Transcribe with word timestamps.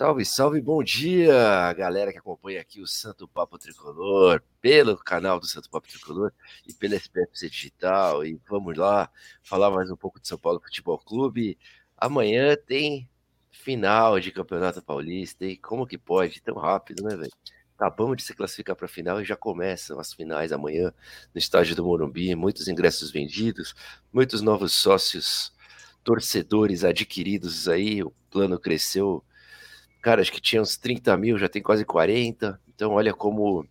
Salve, 0.00 0.24
salve, 0.24 0.62
bom 0.62 0.82
dia, 0.82 1.74
galera 1.74 2.10
que 2.10 2.16
acompanha 2.16 2.58
aqui 2.58 2.80
o 2.80 2.86
Santo 2.86 3.28
Papo 3.28 3.58
Tricolor, 3.58 4.42
pelo 4.58 4.96
canal 4.96 5.38
do 5.38 5.46
Santo 5.46 5.68
Papo 5.68 5.86
Tricolor 5.88 6.32
e 6.66 6.72
pela 6.72 6.94
SPFC 6.96 7.50
Digital. 7.50 8.24
E 8.24 8.40
vamos 8.48 8.78
lá 8.78 9.10
falar 9.42 9.70
mais 9.70 9.90
um 9.90 9.96
pouco 9.96 10.18
de 10.18 10.26
São 10.26 10.38
Paulo 10.38 10.58
Futebol 10.58 10.96
Clube. 10.96 11.58
Amanhã 11.98 12.56
tem 12.56 13.06
final 13.50 14.18
de 14.18 14.32
Campeonato 14.32 14.80
Paulista. 14.80 15.44
E 15.44 15.58
como 15.58 15.86
que 15.86 15.98
pode? 15.98 16.40
Tão 16.40 16.54
rápido, 16.56 17.02
né, 17.02 17.14
velho? 17.14 17.32
Acabamos 17.76 18.16
de 18.16 18.22
se 18.22 18.32
classificar 18.32 18.74
para 18.74 18.86
a 18.86 18.88
final 18.88 19.20
e 19.20 19.24
já 19.26 19.36
começam 19.36 20.00
as 20.00 20.14
finais 20.14 20.50
amanhã 20.50 20.94
no 21.34 21.38
estádio 21.38 21.76
do 21.76 21.84
Morumbi. 21.84 22.34
Muitos 22.34 22.68
ingressos 22.68 23.10
vendidos, 23.10 23.74
muitos 24.10 24.40
novos 24.40 24.72
sócios, 24.72 25.52
torcedores 26.02 26.84
adquiridos 26.84 27.68
aí. 27.68 28.02
O 28.02 28.14
plano 28.30 28.58
cresceu 28.58 29.22
cara, 30.00 30.20
acho 30.20 30.32
que 30.32 30.40
tinha 30.40 30.62
uns 30.62 30.76
30 30.76 31.16
mil, 31.16 31.38
já 31.38 31.48
tem 31.48 31.62
quase 31.62 31.84
40. 31.84 32.60
Então, 32.68 32.92
olha 32.92 33.12
como 33.12 33.66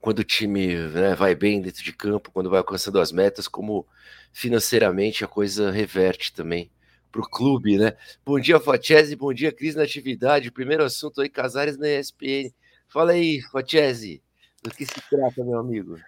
quando 0.00 0.18
o 0.18 0.24
time 0.24 0.76
né, 0.90 1.14
vai 1.14 1.34
bem 1.34 1.62
dentro 1.62 1.82
de 1.82 1.92
campo, 1.92 2.30
quando 2.30 2.50
vai 2.50 2.58
alcançando 2.58 3.00
as 3.00 3.10
metas, 3.10 3.48
como 3.48 3.86
financeiramente 4.32 5.24
a 5.24 5.28
coisa 5.28 5.70
reverte 5.70 6.32
também 6.32 6.70
para 7.10 7.22
o 7.22 7.30
clube, 7.30 7.78
né? 7.78 7.96
Bom 8.26 8.38
dia, 8.38 8.58
Fatiese, 8.60 9.16
bom 9.16 9.32
dia, 9.32 9.52
Cris 9.52 9.74
na 9.74 9.84
atividade. 9.84 10.50
Primeiro 10.50 10.84
assunto 10.84 11.20
aí, 11.20 11.28
Casares 11.28 11.78
na 11.78 11.88
ESPN. 11.88 12.52
Fala 12.88 13.12
aí, 13.12 13.40
Fatiese, 13.50 14.20
do 14.62 14.70
que 14.70 14.84
se 14.84 15.00
trata, 15.08 15.44
meu 15.44 15.58
amigo? 15.58 15.98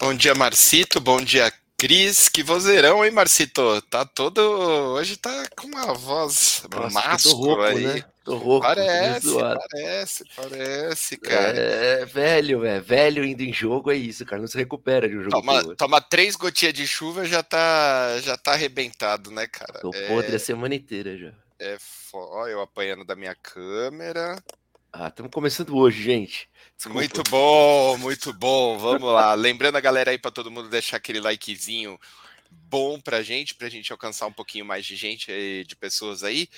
Bom 0.00 0.14
dia, 0.14 0.34
Marcito, 0.34 0.98
bom 1.00 1.20
dia, 1.20 1.52
Cris, 1.78 2.30
que 2.30 2.42
vozeirão, 2.42 3.04
hein, 3.04 3.10
Marcito? 3.10 3.82
Tá 3.82 4.06
todo. 4.06 4.40
Hoje 4.40 5.18
tá 5.18 5.46
com 5.54 5.66
uma 5.66 5.92
voz 5.92 6.62
máscula 6.90 7.68
aí. 7.68 7.84
Né? 7.84 8.04
Tô 8.24 8.38
rouco. 8.38 8.66
Parece, 8.66 9.34
parece, 9.34 10.24
parece, 10.34 11.16
cara. 11.18 11.58
É, 11.58 12.06
velho, 12.06 12.64
é 12.64 12.80
velho 12.80 13.22
indo 13.26 13.42
em 13.42 13.52
jogo 13.52 13.90
é 13.90 13.94
isso, 13.94 14.24
cara. 14.24 14.40
Não 14.40 14.48
se 14.48 14.56
recupera 14.56 15.06
de 15.06 15.18
um 15.18 15.22
jogo. 15.24 15.32
Toma, 15.32 15.76
toma 15.76 16.00
três 16.00 16.34
gotinhas 16.34 16.72
de 16.72 16.86
chuva 16.86 17.26
já 17.26 17.42
tá, 17.42 18.18
já 18.22 18.38
tá 18.38 18.52
arrebentado, 18.52 19.30
né, 19.30 19.46
cara? 19.46 19.78
Tô 19.80 19.90
é, 19.94 20.08
podre 20.08 20.34
a 20.34 20.40
semana 20.40 20.74
inteira 20.74 21.14
já. 21.18 21.32
É, 21.60 21.76
ó, 22.14 22.48
eu 22.48 22.62
apanhando 22.62 23.04
da 23.04 23.14
minha 23.14 23.34
câmera. 23.34 24.42
Ah, 24.92 25.08
estamos 25.08 25.30
começando 25.30 25.76
hoje, 25.76 26.02
gente. 26.02 26.48
Desculpa. 26.76 26.98
Muito 26.98 27.22
bom, 27.30 27.98
muito 27.98 28.32
bom. 28.32 28.78
Vamos 28.78 29.12
lá. 29.12 29.34
Lembrando 29.34 29.76
a 29.76 29.80
galera 29.80 30.10
aí 30.10 30.18
para 30.18 30.30
todo 30.30 30.50
mundo 30.50 30.68
deixar 30.68 30.96
aquele 30.96 31.20
likezinho 31.20 31.98
bom 32.50 33.00
pra 33.00 33.22
gente, 33.22 33.54
pra 33.54 33.68
gente 33.68 33.92
alcançar 33.92 34.26
um 34.26 34.32
pouquinho 34.32 34.64
mais 34.64 34.84
de 34.86 34.96
gente, 34.96 35.64
de 35.64 35.76
pessoas 35.76 36.22
aí. 36.22 36.48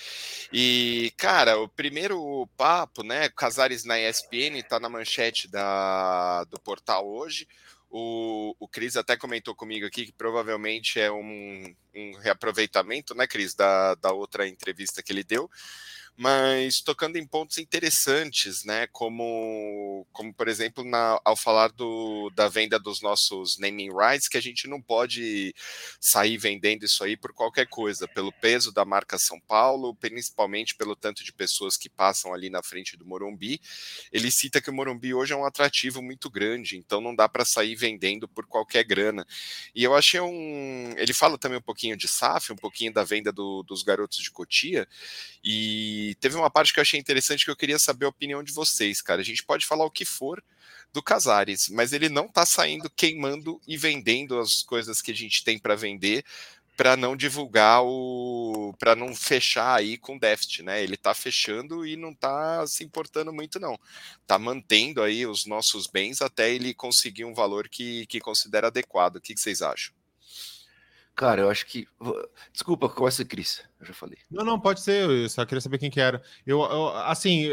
E, 0.52 1.12
cara, 1.16 1.58
o 1.58 1.68
primeiro 1.68 2.48
papo, 2.56 3.02
né, 3.02 3.28
Casares 3.28 3.84
na 3.84 3.98
ESPN, 3.98 4.62
tá 4.68 4.78
na 4.78 4.88
manchete 4.88 5.48
da, 5.48 6.44
do 6.44 6.58
portal 6.60 7.08
hoje. 7.08 7.46
O, 7.90 8.54
o 8.58 8.68
Cris 8.68 8.96
até 8.96 9.16
comentou 9.16 9.54
comigo 9.54 9.86
aqui 9.86 10.06
que 10.06 10.12
provavelmente 10.12 11.00
é 11.00 11.10
um, 11.10 11.74
um 11.98 12.18
reaproveitamento, 12.18 13.14
né, 13.14 13.26
Cris, 13.26 13.54
da, 13.54 13.94
da 13.96 14.12
outra 14.12 14.46
entrevista 14.46 15.02
que 15.02 15.12
ele 15.12 15.24
deu 15.24 15.50
mas 16.20 16.80
tocando 16.80 17.16
em 17.16 17.24
pontos 17.24 17.58
interessantes, 17.58 18.64
né? 18.64 18.88
Como, 18.88 20.04
como 20.12 20.34
por 20.34 20.48
exemplo, 20.48 20.82
na, 20.82 21.20
ao 21.24 21.36
falar 21.36 21.70
do, 21.70 22.28
da 22.30 22.48
venda 22.48 22.76
dos 22.76 23.00
nossos 23.00 23.56
naming 23.56 23.90
rights, 23.96 24.26
que 24.26 24.36
a 24.36 24.42
gente 24.42 24.66
não 24.66 24.82
pode 24.82 25.54
sair 26.00 26.36
vendendo 26.36 26.84
isso 26.84 27.04
aí 27.04 27.16
por 27.16 27.32
qualquer 27.32 27.68
coisa, 27.68 28.08
pelo 28.08 28.32
peso 28.32 28.72
da 28.72 28.84
marca 28.84 29.16
São 29.16 29.38
Paulo, 29.38 29.94
principalmente 29.94 30.74
pelo 30.74 30.96
tanto 30.96 31.22
de 31.22 31.32
pessoas 31.32 31.76
que 31.76 31.88
passam 31.88 32.34
ali 32.34 32.50
na 32.50 32.64
frente 32.64 32.96
do 32.96 33.06
Morumbi. 33.06 33.60
Ele 34.10 34.28
cita 34.32 34.60
que 34.60 34.70
o 34.70 34.74
Morumbi 34.74 35.14
hoje 35.14 35.32
é 35.32 35.36
um 35.36 35.46
atrativo 35.46 36.02
muito 36.02 36.28
grande, 36.28 36.76
então 36.76 37.00
não 37.00 37.14
dá 37.14 37.28
para 37.28 37.44
sair 37.44 37.76
vendendo 37.76 38.26
por 38.26 38.44
qualquer 38.44 38.82
grana. 38.82 39.24
E 39.72 39.84
eu 39.84 39.94
achei 39.94 40.18
um. 40.18 40.94
Ele 40.96 41.14
fala 41.14 41.38
também 41.38 41.58
um 41.58 41.62
pouquinho 41.62 41.87
de 41.96 42.08
SAF, 42.08 42.52
um 42.52 42.56
pouquinho 42.56 42.92
da 42.92 43.04
venda 43.04 43.32
do, 43.32 43.62
dos 43.62 43.82
garotos 43.82 44.18
de 44.18 44.30
Cotia, 44.30 44.86
e 45.42 46.16
teve 46.20 46.36
uma 46.36 46.50
parte 46.50 46.72
que 46.72 46.80
eu 46.80 46.82
achei 46.82 46.98
interessante 46.98 47.44
que 47.44 47.50
eu 47.50 47.56
queria 47.56 47.78
saber 47.78 48.06
a 48.06 48.10
opinião 48.10 48.42
de 48.42 48.52
vocês, 48.52 49.00
cara. 49.00 49.20
A 49.20 49.24
gente 49.24 49.42
pode 49.42 49.66
falar 49.66 49.84
o 49.84 49.90
que 49.90 50.04
for 50.04 50.42
do 50.92 51.02
Casares, 51.02 51.68
mas 51.68 51.92
ele 51.92 52.08
não 52.08 52.28
tá 52.28 52.46
saindo 52.46 52.88
queimando 52.90 53.60
e 53.66 53.76
vendendo 53.76 54.38
as 54.38 54.62
coisas 54.62 55.02
que 55.02 55.12
a 55.12 55.14
gente 55.14 55.44
tem 55.44 55.58
para 55.58 55.76
vender 55.76 56.24
para 56.78 56.96
não 56.96 57.16
divulgar 57.16 57.82
o 57.82 58.72
para 58.78 58.94
não 58.94 59.12
fechar 59.12 59.74
aí 59.74 59.98
com 59.98 60.16
déficit, 60.16 60.62
né? 60.62 60.80
Ele 60.80 60.96
tá 60.96 61.12
fechando 61.12 61.84
e 61.84 61.96
não 61.96 62.14
tá 62.14 62.64
se 62.68 62.84
importando 62.84 63.32
muito 63.32 63.58
não. 63.58 63.76
Tá 64.28 64.38
mantendo 64.38 65.02
aí 65.02 65.26
os 65.26 65.44
nossos 65.44 65.88
bens 65.88 66.22
até 66.22 66.54
ele 66.54 66.72
conseguir 66.72 67.24
um 67.24 67.34
valor 67.34 67.68
que, 67.68 68.06
que 68.06 68.20
considera 68.20 68.68
adequado. 68.68 69.16
O 69.16 69.20
que, 69.20 69.34
que 69.34 69.40
vocês 69.40 69.60
acham? 69.60 69.97
Cara, 71.18 71.40
eu 71.40 71.50
acho 71.50 71.66
que. 71.66 71.88
Desculpa, 72.52 72.88
começa, 72.88 73.24
Cris. 73.24 73.64
Eu 73.80 73.86
já 73.86 73.92
falei. 73.92 74.18
Não, 74.30 74.44
não, 74.44 74.60
pode 74.60 74.80
ser. 74.80 75.10
Eu 75.10 75.28
só 75.28 75.44
queria 75.44 75.60
saber 75.60 75.78
quem 75.78 75.90
que 75.90 76.00
era. 76.00 76.22
Eu, 76.46 76.60
eu 76.60 76.88
assim, 76.98 77.48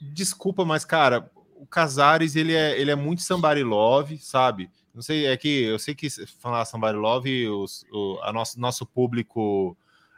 desculpa, 0.00 0.64
mas, 0.64 0.84
cara, 0.84 1.30
o 1.54 1.64
Casares, 1.64 2.34
ele 2.34 2.52
é, 2.52 2.76
ele 2.76 2.90
é 2.90 2.96
muito 2.96 3.22
somebody 3.22 3.62
love, 3.62 4.18
sabe? 4.18 4.68
Não 4.92 5.00
sei, 5.00 5.26
é 5.26 5.36
que 5.36 5.62
eu 5.62 5.78
sei 5.78 5.94
que 5.94 6.10
falar 6.40 6.64
somebody 6.64 6.98
love, 6.98 7.48
o 7.48 8.18
a 8.20 8.32
nosso, 8.32 8.58
nosso 8.58 8.84
público 8.84 9.76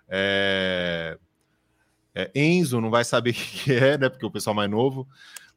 é, 0.09 1.19
é, 2.15 2.31
Enzo 2.35 2.81
não 2.81 2.89
vai 2.89 3.05
saber 3.05 3.33
o 3.33 3.35
que 3.35 3.75
é, 3.75 3.99
né? 3.99 4.09
Porque 4.09 4.25
o 4.25 4.31
pessoal 4.31 4.57
mais 4.57 4.71
novo. 4.71 5.07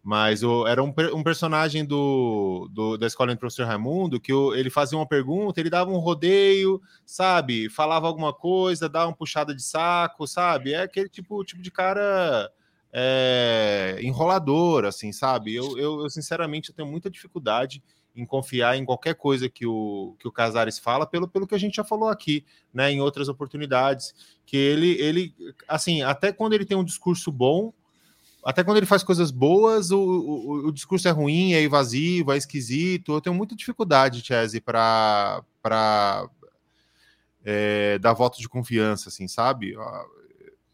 Mas 0.09 0.41
o, 0.41 0.65
era 0.65 0.83
um, 0.83 0.91
um 1.13 1.21
personagem 1.21 1.85
do, 1.85 2.67
do, 2.71 2.97
da 2.97 3.05
escola 3.05 3.31
do 3.31 3.37
professor 3.37 3.67
Raimundo 3.67 4.19
que 4.19 4.33
o, 4.33 4.55
ele 4.55 4.71
fazia 4.71 4.97
uma 4.97 5.05
pergunta, 5.05 5.59
ele 5.59 5.69
dava 5.69 5.91
um 5.91 5.99
rodeio, 5.99 6.81
sabe? 7.05 7.69
Falava 7.69 8.07
alguma 8.07 8.33
coisa, 8.33 8.89
dava 8.89 9.05
uma 9.05 9.15
puxada 9.15 9.53
de 9.53 9.61
saco, 9.61 10.25
sabe? 10.25 10.73
É 10.73 10.81
aquele 10.81 11.07
tipo, 11.09 11.43
tipo 11.43 11.61
de 11.61 11.69
cara 11.69 12.51
é, 12.91 13.99
enrolador, 14.01 14.83
assim, 14.85 15.11
sabe? 15.11 15.53
Eu, 15.53 15.77
eu, 15.77 16.01
eu, 16.01 16.09
sinceramente, 16.09 16.69
eu 16.71 16.75
tenho 16.75 16.89
muita 16.89 17.07
dificuldade 17.07 17.83
em 18.15 18.25
confiar 18.25 18.75
em 18.75 18.85
qualquer 18.85 19.13
coisa 19.13 19.47
que 19.47 19.67
o, 19.67 20.15
que 20.17 20.27
o 20.27 20.31
Casares 20.31 20.79
fala, 20.79 21.05
pelo, 21.05 21.27
pelo 21.27 21.45
que 21.45 21.53
a 21.53 21.59
gente 21.59 21.75
já 21.75 21.83
falou 21.83 22.09
aqui, 22.09 22.43
né, 22.73 22.91
em 22.91 22.99
outras 22.99 23.29
oportunidades, 23.29 24.15
que 24.43 24.57
ele, 24.57 24.99
ele, 24.99 25.35
assim, 25.67 26.01
até 26.01 26.31
quando 26.31 26.53
ele 26.53 26.65
tem 26.65 26.75
um 26.75 26.83
discurso 26.83 27.31
bom, 27.31 27.71
até 28.44 28.63
quando 28.63 28.77
ele 28.77 28.85
faz 28.85 29.03
coisas 29.03 29.31
boas, 29.31 29.91
o, 29.91 30.00
o, 30.00 30.67
o, 30.67 30.72
discurso 30.72 31.07
é 31.07 31.11
ruim, 31.11 31.53
é 31.53 31.63
invasivo, 31.63 32.31
é 32.31 32.38
esquisito. 32.38 33.13
Eu 33.13 33.22
tenho 33.22 33.35
muita 33.35 33.55
dificuldade, 33.55 34.22
Chese, 34.22 34.61
para 34.61 35.44
é, 37.44 38.00
dar 38.00 38.13
voto 38.13 38.39
de 38.39 38.47
confiança, 38.47 39.09
assim, 39.09 39.27
sabe? 39.27 39.75
Ah, 39.77 40.05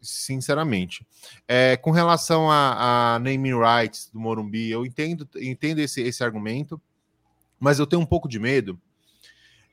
sinceramente. 0.00 1.04
É, 1.48 1.76
com 1.76 1.90
relação 1.90 2.50
a, 2.50 3.14
a, 3.14 3.18
naming 3.18 3.58
rights 3.58 4.10
do 4.12 4.20
Morumbi, 4.20 4.70
eu 4.70 4.86
entendo, 4.86 5.28
entendo 5.36 5.80
esse, 5.80 6.00
esse 6.02 6.22
argumento, 6.22 6.80
mas 7.58 7.78
eu 7.78 7.86
tenho 7.86 8.02
um 8.02 8.06
pouco 8.06 8.28
de 8.28 8.38
medo. 8.38 8.80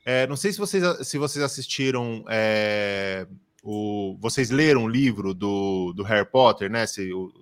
É, 0.04 0.26
não 0.26 0.36
sei 0.36 0.52
se 0.52 0.58
vocês, 0.58 1.06
se 1.06 1.16
vocês 1.16 1.42
assistiram. 1.44 2.24
É, 2.28 3.26
o, 3.62 4.18
vocês 4.20 4.50
leram 4.50 4.84
o 4.84 4.88
livro 4.88 5.32
do, 5.32 5.92
do 5.94 6.02
Harry 6.02 6.28
Potter, 6.28 6.70
né? 6.70 6.86
Se, 6.86 7.12
o, 7.12 7.32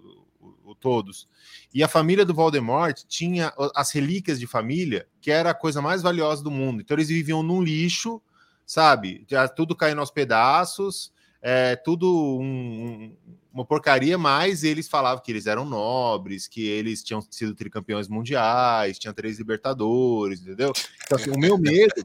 todos. 0.82 1.28
E 1.72 1.82
a 1.82 1.88
família 1.88 2.24
do 2.24 2.34
Voldemort 2.34 3.00
tinha 3.08 3.54
as 3.74 3.92
relíquias 3.92 4.38
de 4.38 4.46
família, 4.46 5.06
que 5.20 5.30
era 5.30 5.50
a 5.50 5.54
coisa 5.54 5.80
mais 5.80 6.02
valiosa 6.02 6.42
do 6.42 6.50
mundo. 6.50 6.82
Então 6.82 6.96
eles 6.96 7.08
viviam 7.08 7.42
num 7.42 7.62
lixo, 7.62 8.20
sabe? 8.66 9.24
Já 9.30 9.48
tudo 9.48 9.76
caindo 9.76 10.00
aos 10.00 10.10
pedaços, 10.10 11.12
é, 11.40 11.76
tudo 11.76 12.38
um, 12.40 13.16
uma 13.52 13.64
porcaria, 13.64 14.18
mas 14.18 14.64
eles 14.64 14.88
falavam 14.88 15.22
que 15.22 15.30
eles 15.30 15.46
eram 15.46 15.64
nobres, 15.64 16.48
que 16.48 16.66
eles 16.66 17.02
tinham 17.02 17.22
sido 17.30 17.54
tricampeões 17.54 18.08
mundiais, 18.08 18.98
tinham 18.98 19.14
três 19.14 19.38
libertadores, 19.38 20.40
entendeu? 20.40 20.72
Então, 21.04 21.18
assim, 21.18 21.30
o 21.30 21.38
meu 21.38 21.56
medo 21.56 22.04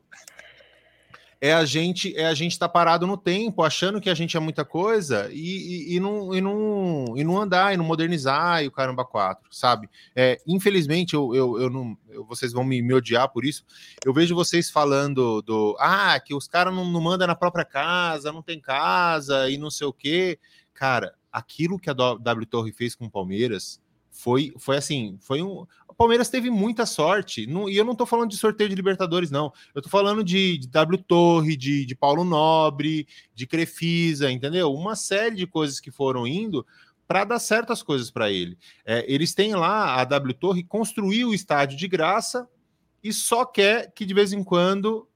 é 1.39 1.53
a 1.53 1.65
gente 1.65 2.15
é 2.17 2.25
a 2.25 2.33
gente 2.33 2.53
estar 2.53 2.67
tá 2.67 2.73
parado 2.73 3.05
no 3.05 3.17
tempo, 3.17 3.63
achando 3.63 4.01
que 4.01 4.09
a 4.09 4.13
gente 4.13 4.35
é 4.35 4.39
muita 4.39 4.65
coisa 4.65 5.29
e, 5.31 5.93
e, 5.93 5.95
e, 5.95 5.99
não, 5.99 6.33
e, 6.33 6.41
não, 6.41 7.13
e 7.15 7.23
não 7.23 7.39
andar, 7.39 7.73
e 7.73 7.77
não 7.77 7.85
modernizar, 7.85 8.63
e 8.63 8.67
o 8.67 8.71
caramba 8.71 9.05
quatro, 9.05 9.47
sabe? 9.51 9.89
É, 10.15 10.39
infelizmente, 10.47 11.13
eu, 11.13 11.33
eu, 11.35 11.61
eu 11.61 11.69
não, 11.69 11.97
eu, 12.09 12.25
vocês 12.25 12.51
vão 12.51 12.63
me, 12.63 12.81
me, 12.81 12.93
odiar 12.93 13.29
por 13.29 13.45
isso. 13.45 13.63
Eu 14.03 14.13
vejo 14.13 14.35
vocês 14.35 14.69
falando 14.69 15.41
do 15.41 15.77
ah, 15.79 16.19
que 16.19 16.33
os 16.33 16.47
caras 16.47 16.73
não, 16.73 16.85
não 16.85 17.01
mandam 17.01 17.27
na 17.27 17.35
própria 17.35 17.65
casa, 17.65 18.31
não 18.31 18.41
tem 18.41 18.59
casa 18.59 19.49
e 19.49 19.57
não 19.57 19.69
sei 19.69 19.87
o 19.87 19.93
quê. 19.93 20.39
Cara, 20.73 21.13
aquilo 21.31 21.79
que 21.79 21.89
a 21.89 21.93
W 21.93 22.45
Torre 22.45 22.71
fez 22.71 22.95
com 22.95 23.05
o 23.05 23.11
Palmeiras 23.11 23.79
foi, 24.17 24.53
foi 24.57 24.77
assim, 24.77 25.17
foi 25.21 25.43
um. 25.43 25.65
Palmeiras 25.97 26.29
teve 26.29 26.49
muita 26.49 26.85
sorte. 26.85 27.47
Não, 27.47 27.67
e 27.67 27.75
eu 27.75 27.83
não 27.83 27.95
tô 27.95 28.05
falando 28.05 28.29
de 28.29 28.37
sorteio 28.37 28.69
de 28.69 28.75
Libertadores, 28.75 29.31
não. 29.31 29.51
Eu 29.73 29.81
tô 29.81 29.89
falando 29.89 30.23
de, 30.23 30.59
de 30.59 30.67
W 30.67 31.03
Torre, 31.03 31.57
de, 31.57 31.85
de 31.85 31.95
Paulo 31.95 32.23
Nobre, 32.23 33.07
de 33.33 33.47
Crefisa, 33.47 34.31
entendeu? 34.31 34.71
Uma 34.71 34.95
série 34.95 35.35
de 35.35 35.47
coisas 35.47 35.79
que 35.79 35.89
foram 35.89 36.27
indo 36.27 36.65
para 37.07 37.23
dar 37.23 37.39
certas 37.39 37.81
coisas 37.81 38.11
para 38.11 38.29
ele. 38.29 38.57
É, 38.85 39.05
eles 39.11 39.33
têm 39.33 39.55
lá 39.55 39.95
a 39.99 40.03
W 40.03 40.33
Torre 40.35 40.63
construir 40.63 41.25
o 41.25 41.33
estádio 41.33 41.77
de 41.77 41.87
graça 41.87 42.47
e 43.03 43.11
só 43.11 43.45
quer 43.45 43.91
que 43.93 44.05
de 44.05 44.13
vez 44.13 44.33
em 44.33 44.43
quando 44.43 45.07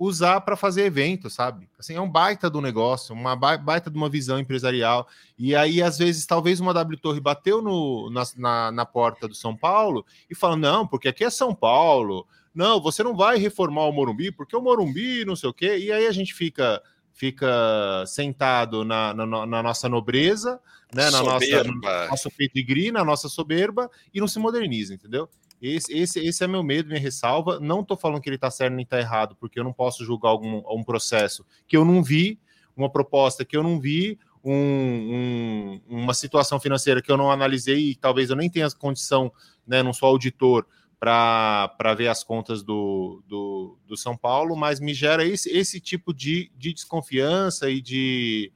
usar 0.00 0.40
para 0.40 0.56
fazer 0.56 0.86
evento, 0.86 1.28
sabe? 1.28 1.68
Assim, 1.78 1.94
é 1.94 2.00
um 2.00 2.10
baita 2.10 2.48
do 2.48 2.62
negócio, 2.62 3.14
uma 3.14 3.36
baita 3.36 3.90
de 3.90 3.98
uma 3.98 4.08
visão 4.08 4.38
empresarial. 4.38 5.06
E 5.38 5.54
aí, 5.54 5.82
às 5.82 5.98
vezes, 5.98 6.24
talvez 6.24 6.58
uma 6.58 6.72
W 6.72 6.98
Torre 6.98 7.20
bateu 7.20 7.60
no, 7.60 8.08
na, 8.08 8.22
na, 8.38 8.72
na 8.72 8.86
porta 8.86 9.28
do 9.28 9.34
São 9.34 9.54
Paulo 9.54 10.06
e 10.30 10.34
fala: 10.34 10.56
não, 10.56 10.86
porque 10.86 11.08
aqui 11.08 11.22
é 11.22 11.28
São 11.28 11.54
Paulo. 11.54 12.26
Não, 12.54 12.80
você 12.80 13.02
não 13.02 13.14
vai 13.14 13.36
reformar 13.36 13.84
o 13.84 13.92
Morumbi, 13.92 14.32
porque 14.32 14.56
o 14.56 14.62
Morumbi, 14.62 15.26
não 15.26 15.36
sei 15.36 15.50
o 15.50 15.54
quê. 15.54 15.76
E 15.76 15.92
aí 15.92 16.06
a 16.06 16.12
gente 16.12 16.32
fica 16.32 16.82
fica 17.12 18.02
sentado 18.06 18.82
na, 18.82 19.12
na, 19.12 19.26
na 19.26 19.62
nossa 19.62 19.86
nobreza, 19.90 20.58
né, 20.94 21.10
na 21.10 21.22
nossa, 21.22 21.64
no 21.64 21.80
nosso 22.08 22.30
pedigree, 22.30 22.90
na 22.90 23.04
nossa 23.04 23.28
soberba, 23.28 23.90
e 24.14 24.18
não 24.18 24.26
se 24.26 24.38
moderniza, 24.38 24.94
entendeu? 24.94 25.28
Esse, 25.60 25.92
esse, 25.92 26.18
esse 26.20 26.42
é 26.42 26.46
meu 26.46 26.62
medo, 26.62 26.88
minha 26.88 27.00
ressalva. 27.00 27.60
Não 27.60 27.80
estou 27.80 27.96
falando 27.96 28.20
que 28.20 28.28
ele 28.28 28.36
está 28.36 28.50
certo 28.50 28.74
nem 28.74 28.84
está 28.84 28.98
errado, 28.98 29.36
porque 29.38 29.60
eu 29.60 29.64
não 29.64 29.72
posso 29.72 30.04
julgar 30.04 30.30
algum 30.30 30.62
um 30.66 30.82
processo 30.82 31.44
que 31.66 31.76
eu 31.76 31.84
não 31.84 32.02
vi, 32.02 32.38
uma 32.76 32.90
proposta 32.90 33.44
que 33.44 33.56
eu 33.56 33.62
não 33.62 33.78
vi, 33.78 34.18
um, 34.42 34.52
um, 34.54 35.80
uma 35.86 36.14
situação 36.14 36.58
financeira 36.58 37.02
que 37.02 37.12
eu 37.12 37.16
não 37.16 37.30
analisei 37.30 37.90
e 37.90 37.94
talvez 37.94 38.30
eu 38.30 38.36
nem 38.36 38.48
tenha 38.48 38.70
condição, 38.70 39.30
né, 39.66 39.82
não 39.82 39.92
sou 39.92 40.08
auditor, 40.08 40.66
para 40.98 41.94
ver 41.96 42.08
as 42.08 42.22
contas 42.22 42.62
do, 42.62 43.22
do, 43.26 43.78
do, 43.86 43.96
São 43.96 44.14
Paulo, 44.14 44.54
mas 44.54 44.78
me 44.78 44.92
gera 44.92 45.24
esse, 45.24 45.50
esse 45.50 45.80
tipo 45.80 46.12
de, 46.12 46.52
de 46.54 46.74
desconfiança 46.74 47.70
e 47.70 47.80
de, 47.80 48.52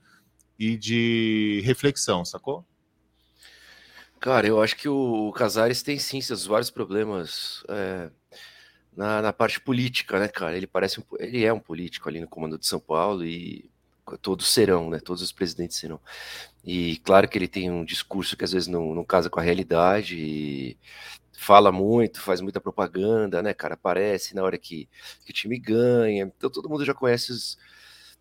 e 0.59 0.77
de 0.77 1.62
reflexão, 1.65 2.23
sacou? 2.23 2.62
Cara, 4.25 4.47
eu 4.47 4.62
acho 4.62 4.75
que 4.76 4.88
o, 4.88 5.31
Casares 5.32 5.82
tem 5.82 5.99
sim 5.99 6.19
seus 6.19 6.47
vários 6.47 6.71
problemas 6.71 7.62
é, 7.69 8.11
na, 8.97 9.21
na, 9.21 9.35
parte 9.35 9.61
política, 9.61 10.19
né, 10.19 10.29
cara? 10.29 10.56
Ele 10.56 10.67
parece 10.67 10.99
um, 10.99 11.05
ele 11.19 11.44
é 11.44 11.53
um 11.53 11.61
político 11.61 12.09
ali 12.09 12.21
no 12.21 12.26
comando 12.26 12.56
de 12.56 12.67
São 12.67 12.81
Paulo 12.81 13.23
e 13.23 13.71
todos 14.23 14.49
serão, 14.49 14.88
né? 14.88 14.99
Todos 14.99 15.21
os 15.21 15.31
presidentes 15.31 15.76
serão. 15.76 16.00
E 16.65 16.97
claro 17.05 17.29
que 17.29 17.37
ele 17.37 17.47
tem 17.47 17.71
um 17.71 17.85
discurso 17.85 18.35
que 18.35 18.44
às 18.44 18.53
vezes 18.53 18.67
não, 18.67 18.94
não 18.94 19.05
casa 19.05 19.29
com 19.29 19.41
a 19.41 19.43
realidade 19.43 20.17
e 20.17 20.79
fala 21.35 21.70
muito, 21.70 22.19
faz 22.23 22.41
muita 22.41 22.62
propaganda, 22.62 23.43
né, 23.43 23.53
cara? 23.53 23.75
Aparece 23.75 24.35
na 24.35 24.43
hora 24.43 24.56
que, 24.56 24.88
que 25.27 25.32
o 25.32 25.35
time 25.35 25.59
ganha. 25.59 26.32
Então 26.35 26.49
todo 26.49 26.70
mundo 26.70 26.82
já 26.82 26.94
conhece 26.94 27.31
os 27.31 27.59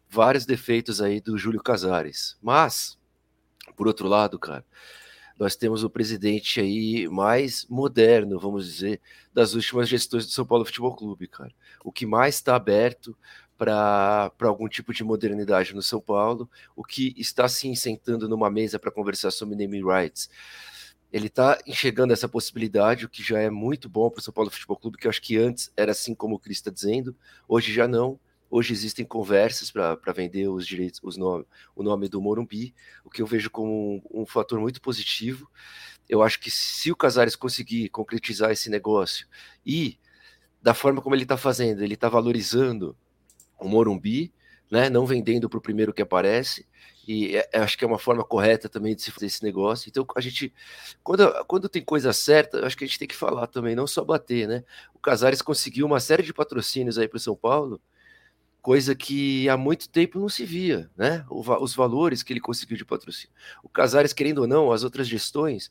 vários 0.09 0.45
defeitos 0.45 1.01
aí 1.01 1.21
do 1.21 1.37
Júlio 1.37 1.63
Casares. 1.63 2.37
Mas, 2.41 2.99
por 3.77 3.87
outro 3.87 4.09
lado, 4.09 4.37
cara 4.37 4.65
nós 5.43 5.57
temos 5.57 5.83
o 5.83 5.89
presidente 5.89 6.61
aí 6.61 7.05
mais 7.09 7.65
moderno, 7.69 8.39
vamos 8.39 8.65
dizer, 8.65 9.01
das 9.33 9.53
últimas 9.53 9.89
gestões 9.89 10.25
do 10.25 10.31
São 10.31 10.45
Paulo 10.45 10.63
Futebol 10.63 10.95
Clube, 10.95 11.27
cara. 11.27 11.51
O 11.83 11.91
que 11.91 12.05
mais 12.05 12.35
está 12.35 12.55
aberto 12.55 13.13
para 13.57 14.31
algum 14.39 14.69
tipo 14.69 14.93
de 14.93 15.03
modernidade 15.03 15.75
no 15.75 15.81
São 15.81 15.99
Paulo, 15.99 16.49
o 16.77 16.81
que 16.81 17.13
está 17.17 17.45
se 17.49 17.75
sentando 17.75 18.29
numa 18.29 18.49
mesa 18.49 18.79
para 18.79 18.89
conversar 18.89 19.31
sobre 19.31 19.57
naming 19.57 19.85
rights. 19.85 20.29
Ele 21.11 21.27
está 21.27 21.59
enxergando 21.67 22.13
essa 22.13 22.29
possibilidade, 22.29 23.05
o 23.05 23.09
que 23.09 23.21
já 23.21 23.39
é 23.39 23.49
muito 23.49 23.89
bom 23.89 24.09
para 24.09 24.19
o 24.19 24.23
São 24.23 24.33
Paulo 24.33 24.49
Futebol 24.49 24.77
Clube, 24.77 24.97
que 24.97 25.07
eu 25.07 25.09
acho 25.09 25.21
que 25.21 25.37
antes 25.37 25.73
era 25.75 25.91
assim 25.91 26.15
como 26.15 26.35
o 26.35 26.39
Cris 26.39 26.59
está 26.59 26.71
dizendo, 26.71 27.13
hoje 27.49 27.73
já 27.73 27.85
não. 27.85 28.17
Hoje 28.55 28.71
existem 28.71 29.03
conversas 29.03 29.71
para 29.71 30.13
vender 30.15 30.47
os 30.47 30.67
direitos, 30.67 30.99
os 31.01 31.17
nome, 31.17 31.43
o 31.75 31.81
nome 31.81 32.07
do 32.07 32.21
Morumbi, 32.21 32.71
o 33.03 33.09
que 33.09 33.19
eu 33.19 33.25
vejo 33.25 33.49
como 33.49 33.95
um, 34.13 34.21
um 34.21 34.25
fator 34.27 34.59
muito 34.59 34.79
positivo. 34.79 35.49
Eu 36.07 36.21
acho 36.21 36.39
que 36.39 36.51
se 36.51 36.91
o 36.91 36.95
Casares 36.95 37.35
conseguir 37.35 37.89
concretizar 37.89 38.51
esse 38.51 38.69
negócio 38.69 39.27
e 39.65 39.97
da 40.61 40.75
forma 40.75 41.01
como 41.01 41.15
ele 41.15 41.23
está 41.23 41.35
fazendo, 41.35 41.83
ele 41.83 41.95
está 41.95 42.07
valorizando 42.07 42.95
o 43.59 43.67
Morumbi, 43.67 44.31
né, 44.69 44.87
não 44.87 45.07
vendendo 45.07 45.49
para 45.49 45.57
o 45.57 45.61
primeiro 45.61 45.91
que 45.91 46.03
aparece, 46.03 46.67
e 47.07 47.35
é, 47.35 47.49
acho 47.53 47.75
que 47.75 47.83
é 47.83 47.87
uma 47.87 47.97
forma 47.97 48.23
correta 48.23 48.69
também 48.69 48.95
de 48.95 49.01
se 49.01 49.09
fazer 49.09 49.25
esse 49.25 49.43
negócio. 49.43 49.89
Então, 49.89 50.05
a 50.15 50.21
gente, 50.21 50.53
quando, 51.03 51.43
quando 51.45 51.67
tem 51.67 51.83
coisa 51.83 52.13
certa, 52.13 52.63
acho 52.67 52.77
que 52.77 52.83
a 52.83 52.87
gente 52.87 52.99
tem 52.99 53.07
que 53.07 53.15
falar 53.15 53.47
também, 53.47 53.75
não 53.75 53.87
só 53.87 54.05
bater, 54.05 54.47
né? 54.47 54.63
O 54.93 54.99
Casares 54.99 55.41
conseguiu 55.41 55.87
uma 55.87 55.99
série 55.99 56.21
de 56.21 56.31
patrocínios 56.31 56.99
aí 56.99 57.07
para 57.07 57.17
o 57.17 57.19
São 57.19 57.35
Paulo, 57.35 57.81
coisa 58.63 58.95
que 58.95 59.49
há 59.49 59.57
muito 59.57 59.89
tempo 59.89 60.17
não 60.17 60.29
se 60.29 60.45
via, 60.45 60.89
né? 60.95 61.25
os 61.29 61.75
valores 61.75 62.23
que 62.23 62.31
ele 62.31 62.39
conseguiu 62.39 62.77
de 62.77 62.85
patrocínio. 62.85 63.35
O 63.61 63.67
Casares, 63.67 64.13
querendo 64.13 64.39
ou 64.39 64.47
não, 64.47 64.71
as 64.71 64.85
outras 64.85 65.05
gestões 65.05 65.69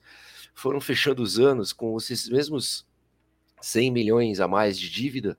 foram 0.54 0.78
fechando 0.78 1.22
os 1.22 1.38
anos 1.38 1.72
com 1.72 1.96
esses 1.96 2.28
mesmos 2.28 2.86
100 3.62 3.90
milhões 3.90 4.40
a 4.40 4.46
mais 4.46 4.78
de 4.78 4.90
dívida, 4.90 5.38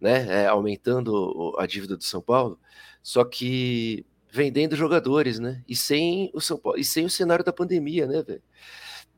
né? 0.00 0.44
É, 0.44 0.46
aumentando 0.46 1.54
a 1.58 1.66
dívida 1.66 1.98
do 1.98 2.02
São 2.02 2.22
Paulo, 2.22 2.58
só 3.02 3.24
que 3.24 4.06
vendendo 4.30 4.74
jogadores, 4.74 5.38
né? 5.38 5.62
E 5.68 5.76
sem 5.76 6.30
o 6.32 6.40
São 6.40 6.56
Paulo, 6.56 6.78
e 6.78 6.84
sem 6.84 7.04
o 7.04 7.10
cenário 7.10 7.44
da 7.44 7.52
pandemia, 7.52 8.06
né, 8.06 8.22
velho? 8.22 8.42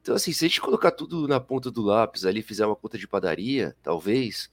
Então, 0.03 0.17
assim, 0.17 0.33
se 0.33 0.45
a 0.45 0.49
gente 0.49 0.61
colocar 0.61 0.91
tudo 0.91 1.29
na 1.29 1.39
ponta 1.39 1.71
do 1.71 1.81
lápis 1.81 2.27
ali, 2.27 2.43
fizer 2.43 2.67
uma 2.67 2.75
conta 2.75 2.99
de 2.99 3.07
padaria, 3.07 3.77
talvez, 3.83 4.51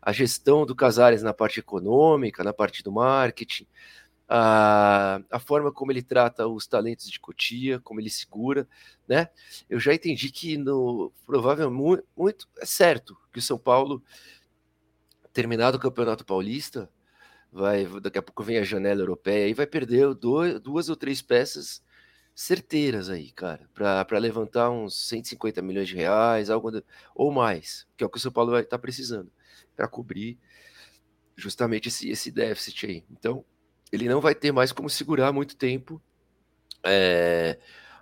a 0.00 0.12
gestão 0.12 0.66
do 0.66 0.76
Casares 0.76 1.22
na 1.22 1.32
parte 1.32 1.58
econômica, 1.58 2.44
na 2.44 2.52
parte 2.52 2.82
do 2.82 2.92
marketing, 2.92 3.66
a, 4.28 5.20
a 5.30 5.38
forma 5.40 5.72
como 5.72 5.90
ele 5.90 6.02
trata 6.02 6.46
os 6.46 6.66
talentos 6.66 7.10
de 7.10 7.18
Cotia, 7.18 7.80
como 7.80 7.98
ele 7.98 8.10
segura, 8.10 8.68
né? 9.08 9.28
Eu 9.68 9.80
já 9.80 9.94
entendi 9.94 10.30
que 10.30 10.56
no 10.58 11.10
provavelmente 11.26 12.04
muito 12.16 12.46
é 12.58 12.66
certo 12.66 13.16
que 13.32 13.38
o 13.40 13.42
São 13.42 13.58
Paulo 13.58 14.02
terminado 15.32 15.78
o 15.78 15.80
Campeonato 15.80 16.24
Paulista, 16.24 16.90
vai 17.52 17.86
daqui 18.00 18.18
a 18.18 18.22
pouco 18.22 18.42
vem 18.42 18.58
a 18.58 18.64
janela 18.64 19.00
europeia 19.00 19.48
e 19.48 19.54
vai 19.54 19.66
perder 19.66 20.14
dois, 20.14 20.60
duas 20.60 20.88
ou 20.88 20.96
três 20.96 21.22
peças 21.22 21.82
certeiras 22.40 23.10
aí, 23.10 23.30
cara, 23.32 23.68
para 23.74 24.18
levantar 24.18 24.70
uns 24.70 25.08
150 25.08 25.60
milhões 25.60 25.88
de 25.88 25.94
reais, 25.94 26.48
algo 26.48 26.70
ou 27.14 27.30
mais, 27.30 27.86
que 27.98 28.02
é 28.02 28.06
o 28.06 28.08
que 28.08 28.16
o 28.16 28.20
São 28.20 28.32
Paulo 28.32 28.52
vai 28.52 28.62
estar 28.62 28.78
tá 28.78 28.80
precisando 28.80 29.30
para 29.76 29.86
cobrir 29.86 30.38
justamente 31.36 31.88
esse, 31.88 32.08
esse 32.08 32.30
déficit 32.30 32.86
aí. 32.86 33.04
Então, 33.10 33.44
ele 33.92 34.08
não 34.08 34.22
vai 34.22 34.34
ter 34.34 34.52
mais 34.52 34.72
como 34.72 34.88
segurar 34.88 35.32
muito 35.32 35.54
tempo 35.54 36.00
é, 36.82 37.58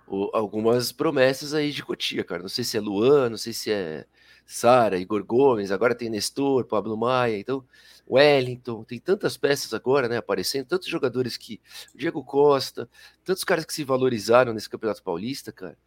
o, 0.07 0.29
algumas 0.33 0.93
promessas 0.93 1.53
aí 1.53 1.73
de 1.73 1.83
Cotia, 1.83 2.23
cara. 2.23 2.41
Não 2.41 2.49
sei 2.49 2.63
se 2.63 2.77
é 2.77 2.79
Luan, 2.79 3.31
não 3.31 3.37
sei 3.37 3.51
se 3.51 3.69
é 3.69 4.05
Sara, 4.45 4.97
Igor 4.97 5.21
Gomes, 5.25 5.69
agora 5.69 5.93
tem 5.93 6.09
Nestor, 6.09 6.63
Pablo 6.63 6.95
Maia, 6.95 7.37
então 7.37 7.65
Wellington, 8.09 8.83
tem 8.83 8.99
tantas 8.99 9.37
peças 9.37 9.73
agora, 9.73 10.07
né, 10.07 10.17
aparecendo, 10.17 10.65
tantos 10.65 10.87
jogadores 10.87 11.37
que 11.37 11.61
Diego 11.93 12.23
Costa, 12.23 12.89
tantos 13.23 13.43
caras 13.43 13.65
que 13.65 13.73
se 13.73 13.83
valorizaram 13.83 14.53
nesse 14.53 14.69
Campeonato 14.69 15.03
Paulista, 15.03 15.51
cara. 15.51 15.77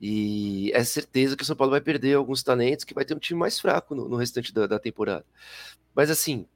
E 0.00 0.72
é 0.72 0.82
certeza 0.82 1.36
que 1.36 1.42
o 1.42 1.46
São 1.46 1.54
Paulo 1.54 1.72
vai 1.72 1.80
perder 1.80 2.14
alguns 2.14 2.42
talentos, 2.42 2.84
que 2.84 2.94
vai 2.94 3.04
ter 3.04 3.14
um 3.14 3.18
time 3.18 3.38
mais 3.38 3.60
fraco 3.60 3.94
no, 3.94 4.08
no 4.08 4.16
restante 4.16 4.52
da, 4.54 4.66
da 4.66 4.78
temporada. 4.78 5.26
Mas 5.94 6.10
assim, 6.10 6.46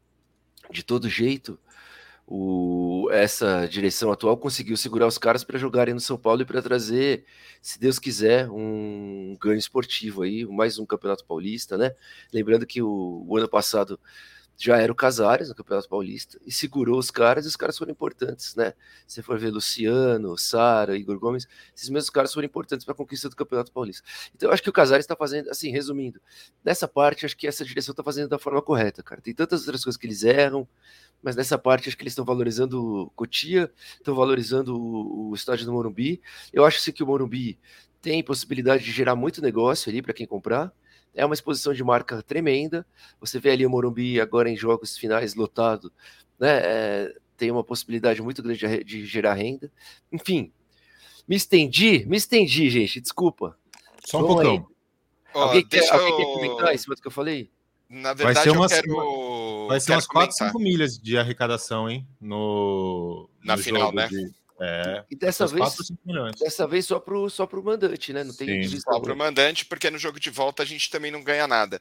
de 0.70 0.82
todo 0.82 1.11
jeito, 1.11 1.58
o, 2.26 3.08
essa 3.12 3.66
direção 3.66 4.11
atual 4.11 4.37
conseguiu 4.38 4.76
segurar 4.76 5.06
os 5.06 5.18
caras 5.18 5.44
para 5.44 5.58
jogarem 5.58 5.92
no 5.92 6.00
São 6.00 6.16
Paulo 6.16 6.40
e 6.42 6.44
para 6.46 6.62
trazer, 6.62 7.26
se 7.61 7.78
Deus 7.78 7.99
quiser, 7.99 8.49
um 8.50 9.37
ganho 9.38 9.58
esportivo 9.58 10.23
aí, 10.23 10.46
mais 10.46 10.78
um 10.78 10.87
Campeonato 10.87 11.25
Paulista, 11.26 11.76
né? 11.76 11.94
Lembrando 12.32 12.64
que 12.66 12.80
o, 12.80 13.25
o 13.28 13.37
ano 13.37 13.49
passado 13.49 14.00
já 14.56 14.78
era 14.78 14.90
o 14.92 14.94
Casares 14.94 15.49
no 15.49 15.54
Campeonato 15.54 15.88
Paulista 15.88 16.38
e 16.46 16.52
segurou 16.52 16.99
os 16.99 17.11
caras 17.11 17.44
e 17.44 17.49
os 17.49 17.56
caras 17.56 17.76
foram 17.76 17.92
importantes, 17.92 18.54
né? 18.54 18.73
Se 19.06 19.23
for 19.23 19.38
ver 19.38 19.50
Luciano, 19.50 20.38
Sara, 20.38 20.96
Igor 20.96 21.18
Gomes, 21.18 21.49
esses 21.76 21.88
mesmos 21.88 22.11
caras 22.11 22.32
foram 22.32 22.46
importantes 22.46 22.84
para 22.84 22.92
a 22.92 22.96
conquista 22.96 23.28
do 23.28 23.37
Campeonato 23.37 23.73
Paulista. 23.73 24.06
Então 24.34 24.49
eu 24.49 24.52
acho 24.52 24.62
que 24.62 24.70
o 24.70 24.73
Casares 24.73 25.04
está 25.04 25.16
fazendo, 25.16 25.50
assim, 25.50 25.70
resumindo, 25.70 26.20
nessa 26.64 26.87
parte 26.87 27.26
acho 27.26 27.37
que 27.37 27.46
essa 27.46 27.64
direção 27.64 27.92
está 27.92 28.02
fazendo 28.02 28.28
da 28.28 28.38
forma 28.38 28.62
correta, 28.62 29.02
cara. 29.02 29.20
Tem 29.20 29.34
tantas 29.34 29.62
outras 29.62 29.82
coisas 29.82 29.99
que 29.99 30.06
eles 30.06 30.23
erram, 30.23 30.66
mas 31.23 31.34
nessa 31.34 31.58
parte 31.58 31.88
acho 31.88 31.96
que 31.96 32.02
eles 32.02 32.12
estão 32.12 32.25
valorizando 32.25 33.11
Cotia, 33.16 33.70
estão 33.96 34.14
valorizando 34.14 34.76
o, 34.78 35.30
o 35.30 35.34
estádio 35.34 35.66
do 35.66 35.73
Morumbi. 35.73 36.20
Eu 36.52 36.64
acho 36.64 36.80
sim 36.80 36.92
que 36.92 37.02
o 37.02 37.06
Morumbi 37.06 37.58
tem 38.00 38.23
possibilidade 38.23 38.84
de 38.84 38.92
gerar 38.92 39.16
muito 39.16 39.42
negócio 39.42 39.90
ali 39.90 40.02
para 40.02 40.12
quem 40.12 40.26
comprar 40.26 40.73
é 41.14 41.25
uma 41.25 41.35
exposição 41.35 41.73
de 41.73 41.85
marca 41.85 42.23
tremenda. 42.23 42.87
Você 43.21 43.38
vê 43.38 43.50
ali 43.50 43.66
o 43.66 43.71
Morumbi 43.71 44.21
agora 44.21 44.50
em 44.50 44.56
jogos 44.56 44.97
finais 44.97 45.35
lotado, 45.35 45.92
né? 46.38 46.61
É, 46.62 47.14
tem 47.37 47.50
uma 47.50 47.64
possibilidade 47.64 48.23
muito 48.23 48.42
grande 48.42 48.59
de, 48.59 48.85
de, 48.85 49.06
gerar 49.06 49.35
renda. 49.35 49.71
Enfim, 50.12 50.52
me 51.26 51.37
estendi, 51.37 52.04
me 52.06 52.16
estendi, 52.16 52.68
gente. 52.71 53.00
Desculpa. 53.00 53.56
Só 54.04 54.23
um 54.23 54.26
pouquinho. 54.26 54.66
alguém, 55.33 55.66
quer, 55.66 55.92
alguém 55.92 56.16
quer 56.16 56.25
comentar 56.25 56.75
em 56.75 56.78
cima 56.78 56.94
do 56.94 57.02
que 57.02 57.09
eu 57.09 57.12
falei? 57.12 57.50
Na 57.88 58.12
verdade, 58.12 58.35
vai 58.35 58.42
ser 58.44 58.50
umas, 58.50 58.73
eu 58.73 58.83
quero. 58.83 59.66
Vai 59.68 59.80
ser 59.80 59.92
umas 59.92 60.06
4, 60.06 60.37
5 60.37 60.59
milhas 60.59 60.99
de 60.99 61.16
arrecadação, 61.16 61.88
hein? 61.88 62.06
No, 62.21 63.28
Na 63.42 63.56
no 63.56 63.62
final, 63.62 63.92
né? 63.92 64.09
De, 64.09 64.33
É. 64.66 65.04
E 65.11 65.16
dessa 65.16 65.47
vez, 65.47 65.75
4, 66.04 66.33
dessa 66.38 66.66
vez 66.66 66.87
só 66.87 66.99
pro, 66.99 67.28
só 67.28 67.47
pro 67.47 67.62
mandante, 67.62 68.12
né? 68.12 68.25
Não 68.25 68.33
tem 68.33 68.66
Sim, 68.66 68.80
só 68.80 68.99
pro 68.99 69.14
mandante, 69.14 69.66
porque 69.66 69.90
no 69.90 69.99
jogo 69.99 70.18
de 70.18 70.30
volta 70.30 70.62
a 70.62 70.66
gente 70.66 70.90
também 70.90 71.11
não 71.11 71.23
ganha 71.23 71.47
nada. 71.47 71.78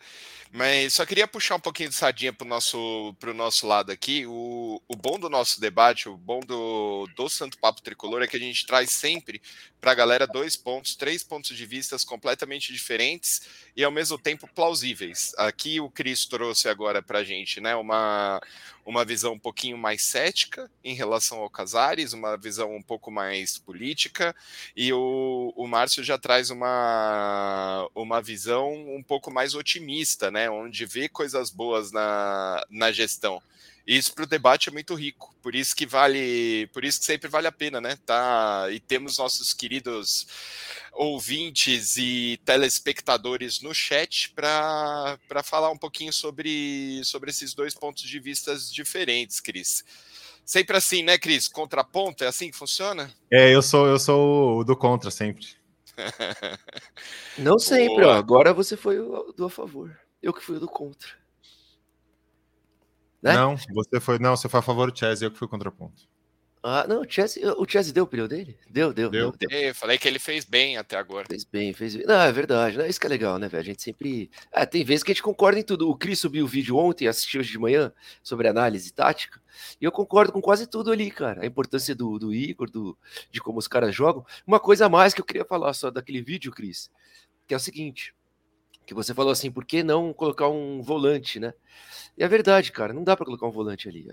Mas 0.51 0.95
só 0.95 1.05
queria 1.05 1.27
puxar 1.27 1.55
um 1.55 1.59
pouquinho 1.59 1.89
de 1.89 1.95
sardinha 1.95 2.33
pro 2.33 2.45
nosso, 2.45 3.15
pro 3.19 3.33
nosso 3.33 3.65
lado 3.65 3.91
aqui. 3.91 4.25
O, 4.27 4.81
o 4.87 4.95
bom 4.95 5.17
do 5.17 5.29
nosso 5.29 5.61
debate, 5.61 6.09
o 6.09 6.17
bom 6.17 6.41
do, 6.41 7.07
do 7.15 7.29
Santo 7.29 7.57
Papo 7.57 7.81
Tricolor 7.81 8.21
é 8.21 8.27
que 8.27 8.37
a 8.37 8.39
gente 8.39 8.65
traz 8.65 8.91
sempre 8.91 9.41
pra 9.79 9.93
galera 9.93 10.25
dois 10.25 10.55
pontos, 10.55 10.95
três 10.95 11.23
pontos 11.23 11.57
de 11.57 11.65
vistas 11.65 12.05
completamente 12.05 12.71
diferentes 12.71 13.41
e 13.75 13.83
ao 13.83 13.91
mesmo 13.91 14.17
tempo 14.17 14.47
plausíveis. 14.55 15.33
Aqui 15.37 15.81
o 15.81 15.89
Cris 15.89 16.25
trouxe 16.25 16.69
agora 16.69 17.01
pra 17.01 17.23
gente, 17.23 17.59
né? 17.59 17.75
Uma, 17.75 18.39
uma 18.85 19.03
visão 19.03 19.33
um 19.33 19.39
pouquinho 19.39 19.77
mais 19.77 20.03
cética 20.03 20.69
em 20.83 20.93
relação 20.93 21.39
ao 21.39 21.49
Casares, 21.49 22.13
uma 22.13 22.37
visão 22.37 22.72
um 22.75 22.81
pouco 22.81 23.11
mais 23.11 23.57
política, 23.57 24.35
e 24.75 24.91
o, 24.93 25.53
o 25.55 25.67
Márcio 25.67 26.03
já 26.03 26.17
traz 26.17 26.49
uma, 26.49 27.89
uma 27.95 28.21
visão 28.21 28.73
um 28.95 29.03
pouco 29.03 29.31
mais 29.31 29.55
otimista, 29.55 30.31
né? 30.31 30.49
Onde 30.49 30.85
vê 30.85 31.09
coisas 31.09 31.49
boas 31.49 31.91
na, 31.91 32.63
na 32.69 32.91
gestão. 32.91 33.41
Isso 33.85 34.13
para 34.13 34.23
o 34.23 34.27
debate 34.27 34.69
é 34.69 34.71
muito 34.71 34.95
rico, 34.95 35.35
por 35.41 35.53
isso 35.53 35.75
que 35.75 35.85
vale, 35.85 36.67
por 36.67 36.85
isso 36.85 36.99
que 36.99 37.05
sempre 37.05 37.27
vale 37.27 37.47
a 37.47 37.51
pena, 37.51 37.81
né? 37.81 37.97
Tá, 38.05 38.67
e 38.71 38.79
temos 38.79 39.17
nossos 39.17 39.53
queridos 39.53 40.25
ouvintes 40.93 41.97
e 41.97 42.39
telespectadores 42.45 43.59
no 43.59 43.73
chat 43.73 44.29
para 44.29 45.17
falar 45.43 45.69
um 45.69 45.77
pouquinho 45.77 46.13
sobre, 46.13 47.01
sobre 47.03 47.29
esses 47.29 47.53
dois 47.53 47.73
pontos 47.73 48.03
de 48.03 48.19
vistas 48.19 48.71
diferentes, 48.71 49.41
Cris. 49.41 49.83
Sempre 50.45 50.77
assim, 50.77 51.03
né, 51.03 51.17
Cris? 51.17 51.47
Contraponto, 51.47 52.23
é 52.23 52.27
assim 52.27 52.51
que 52.51 52.57
funciona? 52.57 53.09
É, 53.31 53.53
eu 53.53 53.61
sou 53.61 53.87
eu 53.87 53.97
sou 53.97 54.59
o 54.59 54.63
do 54.63 54.75
contra 54.75 55.09
sempre. 55.09 55.47
Não 57.37 57.57
sempre, 57.59 58.03
ó. 58.03 58.11
Agora 58.11 58.53
você 58.53 58.75
foi 58.75 58.99
o 58.99 59.31
do 59.31 59.45
a 59.45 59.49
favor. 59.49 59.97
Eu 60.21 60.33
que 60.33 60.43
fui 60.43 60.57
o 60.57 60.59
do 60.59 60.67
contra. 60.67 61.09
Né? 63.21 63.33
Não, 63.33 63.55
você 63.55 63.99
foi. 63.99 64.19
Não, 64.19 64.35
você 64.35 64.49
foi 64.49 64.59
a 64.59 64.63
favor 64.63 64.91
do 64.91 64.97
Chelsea, 64.97 65.25
eu 65.25 65.31
que 65.31 65.37
fui 65.37 65.47
contraponto. 65.47 66.03
Ah, 66.65 66.85
não, 66.87 67.01
o 67.01 67.05
Chelsea, 67.05 67.43
o 67.57 67.67
Chelsea 67.67 67.91
deu 67.91 68.05
o 68.05 68.07
pneu 68.07 68.25
dele? 68.25 68.57
Deu, 68.69 68.93
deu. 68.93 69.09
Deu. 69.09 69.31
deu, 69.33 69.49
deu. 69.49 69.59
Eu 69.59 69.75
falei 69.75 69.97
que 69.97 70.07
ele 70.07 70.17
fez 70.17 70.45
bem 70.45 70.77
até 70.77 70.95
agora. 70.95 71.25
Fez 71.27 71.43
bem, 71.43 71.73
fez 71.73 71.93
bem. 71.93 72.05
Não, 72.05 72.21
é 72.21 72.31
verdade. 72.31 72.77
Não, 72.77 72.85
isso 72.85 72.97
que 72.97 73.05
é 73.05 73.09
legal, 73.09 73.37
né, 73.37 73.49
velho? 73.49 73.61
A 73.61 73.65
gente 73.65 73.83
sempre. 73.83 74.31
É, 74.49 74.65
tem 74.65 74.81
vezes 74.81 75.03
que 75.03 75.11
a 75.11 75.13
gente 75.13 75.21
concorda 75.21 75.59
em 75.59 75.63
tudo. 75.63 75.89
O 75.89 75.97
Cris 75.97 76.19
subiu 76.19 76.45
o 76.45 76.47
vídeo 76.47 76.77
ontem, 76.77 77.05
assistiu 77.05 77.41
hoje 77.41 77.51
de 77.51 77.59
manhã, 77.59 77.91
sobre 78.23 78.47
análise 78.47 78.93
tática. 78.93 79.41
E 79.79 79.83
eu 79.83 79.91
concordo 79.91 80.31
com 80.31 80.39
quase 80.39 80.65
tudo 80.65 80.89
ali, 80.89 81.11
cara. 81.11 81.43
A 81.43 81.45
importância 81.45 81.93
do, 81.93 82.17
do 82.17 82.33
Igor, 82.33 82.69
do, 82.69 82.97
de 83.29 83.41
como 83.41 83.59
os 83.59 83.67
caras 83.67 83.93
jogam. 83.93 84.25
Uma 84.47 84.59
coisa 84.59 84.85
a 84.85 84.89
mais 84.89 85.13
que 85.13 85.19
eu 85.19 85.25
queria 85.25 85.43
falar 85.43 85.73
só 85.73 85.91
daquele 85.91 86.21
vídeo, 86.21 86.49
Cris, 86.49 86.89
que 87.45 87.53
é 87.53 87.57
o 87.57 87.59
seguinte: 87.59 88.15
que 88.85 88.93
você 88.93 89.13
falou 89.13 89.31
assim, 89.31 89.51
por 89.51 89.65
que 89.65 89.83
não 89.83 90.13
colocar 90.13 90.49
um 90.49 90.81
volante, 90.81 91.39
né? 91.39 91.53
E 92.17 92.23
é 92.23 92.27
verdade, 92.27 92.71
cara, 92.71 92.93
não 92.93 93.03
dá 93.03 93.15
para 93.15 93.25
colocar 93.25 93.47
um 93.47 93.51
volante 93.51 93.87
ali. 93.87 94.07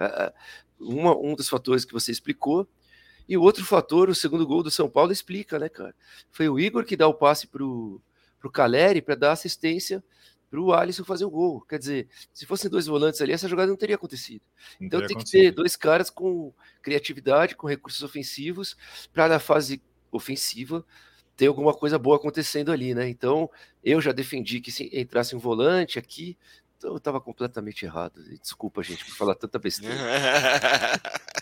Uma, 0.79 1.17
um 1.17 1.35
dos 1.35 1.49
fatores 1.49 1.85
que 1.85 1.93
você 1.93 2.11
explicou 2.11 2.67
e 3.29 3.37
o 3.37 3.43
outro 3.43 3.65
fator, 3.65 4.09
o 4.09 4.15
segundo 4.15 4.47
gol 4.47 4.63
do 4.63 4.71
São 4.71 4.89
Paulo 4.89 5.13
explica, 5.13 5.59
né, 5.59 5.69
cara? 5.69 5.95
Foi 6.31 6.49
o 6.49 6.59
Igor 6.59 6.85
que 6.85 6.97
dá 6.97 7.07
o 7.07 7.15
passe 7.15 7.47
pro, 7.47 8.01
pro 8.41 8.51
Caleri 8.51 9.01
para 9.03 9.15
dar 9.15 9.33
assistência 9.33 10.03
pro 10.51 10.73
Alisson 10.73 11.05
fazer 11.05 11.25
o 11.25 11.31
gol. 11.31 11.61
Quer 11.61 11.79
dizer, 11.79 12.09
se 12.35 12.45
fossem 12.45 12.69
dois 12.69 12.87
volantes 12.87 13.21
ali, 13.21 13.33
essa 13.33 13.49
jogada 13.49 13.71
não 13.71 13.77
teria 13.77 13.95
acontecido. 13.95 14.43
Não 14.81 14.87
então 14.89 14.99
teria 14.99 15.09
tem 15.09 15.17
acontecido. 15.17 15.41
que 15.41 15.47
ter 15.47 15.55
dois 15.55 15.77
caras 15.77 16.11
com 16.11 16.53
criatividade, 16.83 17.55
com 17.55 17.69
recursos 17.69 18.03
ofensivos, 18.03 18.77
para 19.13 19.29
na 19.29 19.39
fase 19.39 19.81
ofensiva 20.11 20.85
ter 21.41 21.47
alguma 21.47 21.73
coisa 21.73 21.99
boa 21.99 22.17
acontecendo 22.17 22.71
ali, 22.71 22.95
né? 22.95 23.09
Então, 23.09 23.51
eu 23.83 23.99
já 23.99 24.13
defendi 24.13 24.61
que 24.61 24.71
se 24.71 24.91
entrasse 24.93 25.35
um 25.35 25.39
volante 25.39 25.99
aqui, 25.99 26.37
então 26.77 26.91
eu 26.91 26.99
estava 26.99 27.19
completamente 27.19 27.83
errado. 27.83 28.23
Desculpa, 28.39 28.83
gente, 28.83 29.07
por 29.07 29.17
falar 29.17 29.35
tanta 29.35 29.59
besteira. 29.59 29.97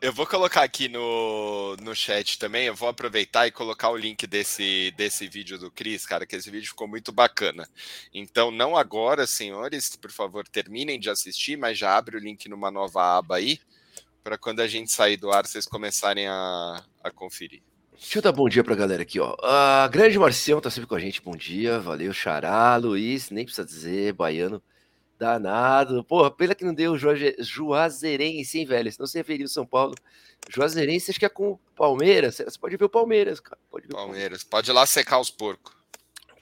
Eu 0.00 0.12
vou 0.12 0.26
colocar 0.26 0.62
aqui 0.62 0.88
no, 0.88 1.76
no 1.76 1.94
chat 1.94 2.38
também. 2.38 2.66
Eu 2.66 2.74
vou 2.74 2.88
aproveitar 2.88 3.46
e 3.46 3.52
colocar 3.52 3.88
o 3.88 3.96
link 3.96 4.26
desse, 4.26 4.92
desse 4.96 5.28
vídeo 5.28 5.58
do 5.58 5.70
Cris, 5.70 6.04
cara, 6.04 6.26
que 6.26 6.34
esse 6.34 6.50
vídeo 6.50 6.68
ficou 6.68 6.88
muito 6.88 7.12
bacana. 7.12 7.68
Então, 8.12 8.50
não 8.50 8.76
agora, 8.76 9.28
senhores, 9.28 9.94
por 9.94 10.10
favor, 10.10 10.46
terminem 10.46 10.98
de 10.98 11.08
assistir, 11.08 11.56
mas 11.56 11.78
já 11.78 11.96
abre 11.96 12.16
o 12.16 12.20
link 12.20 12.48
numa 12.48 12.70
nova 12.70 13.18
aba 13.18 13.36
aí, 13.36 13.60
para 14.24 14.36
quando 14.36 14.60
a 14.60 14.66
gente 14.66 14.90
sair 14.90 15.16
do 15.16 15.30
ar, 15.30 15.46
vocês 15.46 15.66
começarem 15.66 16.26
a, 16.26 16.84
a 17.02 17.10
conferir. 17.10 17.62
Deixa 17.98 18.18
eu 18.18 18.22
dar 18.22 18.32
bom 18.32 18.48
dia 18.48 18.62
pra 18.62 18.76
galera 18.76 19.02
aqui, 19.02 19.18
ó. 19.18 19.36
A 19.42 19.88
grande 19.88 20.18
Marcião 20.18 20.60
tá 20.60 20.70
sempre 20.70 20.88
com 20.88 20.94
a 20.94 21.00
gente, 21.00 21.20
bom 21.20 21.36
dia. 21.36 21.80
Valeu, 21.80 22.12
Xará, 22.12 22.76
Luiz, 22.76 23.28
nem 23.28 23.44
precisa 23.44 23.66
dizer, 23.66 24.12
baiano. 24.12 24.62
Danado. 25.18 26.04
Porra, 26.04 26.30
pena 26.30 26.54
que 26.54 26.64
não 26.64 26.72
deu 26.72 26.96
Juazeirense, 26.96 28.60
hein, 28.60 28.64
velho? 28.64 28.90
Se 28.90 29.00
não 29.00 29.06
se 29.06 29.18
referiu 29.18 29.48
São 29.48 29.66
Paulo. 29.66 29.96
Juazeirense, 30.48 31.10
acho 31.10 31.18
que 31.18 31.26
é 31.26 31.28
com 31.28 31.50
o 31.50 31.60
Palmeiras. 31.74 32.36
Você 32.36 32.58
pode 32.58 32.76
ver 32.76 32.84
o 32.84 32.88
Palmeiras, 32.88 33.40
cara. 33.40 33.58
Pode 33.68 33.88
ver 33.88 33.94
Palmeiras. 33.94 34.44
Pode 34.44 34.70
ir 34.70 34.72
lá 34.72 34.86
secar 34.86 35.18
os 35.18 35.28
porcos. 35.30 35.76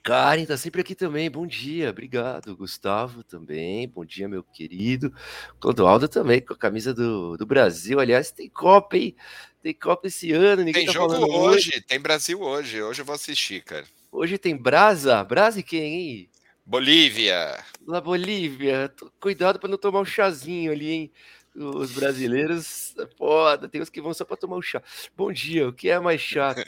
Karen 0.07 0.47
tá 0.47 0.57
sempre 0.57 0.83
aqui 0.83 0.95
também. 0.95 1.29
Bom 1.29 1.45
dia, 1.49 1.91
obrigado. 1.91 2.57
Gustavo 2.57 3.25
também. 3.25 3.89
Bom 3.89 4.05
dia, 4.05 4.29
meu 4.29 4.41
querido. 4.41 5.13
Clodoaldo 5.59 6.07
também, 6.07 6.41
com 6.41 6.55
a 6.55 6.57
camisa 6.57 6.95
do, 6.95 7.37
do 7.37 7.45
Brasil. 7.45 7.99
Aliás, 7.99 8.31
tem 8.31 8.49
Copa, 8.49 8.97
hein? 8.97 9.17
Tem 9.61 9.75
Copa 9.75 10.07
esse 10.07 10.31
ano. 10.31 10.63
Ninguém 10.63 10.85
tem 10.85 10.87
tá 10.87 10.93
jogo 10.93 11.13
hoje, 11.13 11.71
hoje, 11.71 11.81
tem 11.81 11.99
Brasil 11.99 12.41
hoje. 12.41 12.81
Hoje 12.81 13.03
eu 13.03 13.05
vou 13.05 13.17
assistir, 13.17 13.65
cara. 13.65 13.85
Hoje 14.13 14.39
tem 14.39 14.57
Brasa. 14.57 15.25
Brasa 15.25 15.59
e 15.59 15.65
quem, 15.65 15.83
hein? 15.83 16.31
Bolívia. 16.65 17.59
La 17.85 18.01
Bolívia. 18.01 18.95
Cuidado 19.19 19.59
para 19.59 19.69
não 19.69 19.77
tomar 19.77 20.03
um 20.03 20.05
chazinho 20.05 20.71
ali, 20.71 20.89
hein? 20.89 21.13
Os 21.57 21.93
brasileiros, 21.93 22.95
foda, 23.17 23.67
tem 23.69 23.81
uns 23.81 23.89
que 23.89 24.01
vão 24.01 24.13
só 24.13 24.25
para 24.25 24.37
tomar 24.37 24.57
um 24.57 24.63
chá. 24.63 24.83
Bom 25.17 25.33
dia, 25.33 25.67
o 25.67 25.73
que 25.73 25.89
é 25.89 25.99
mais 25.99 26.21
chato? 26.21 26.63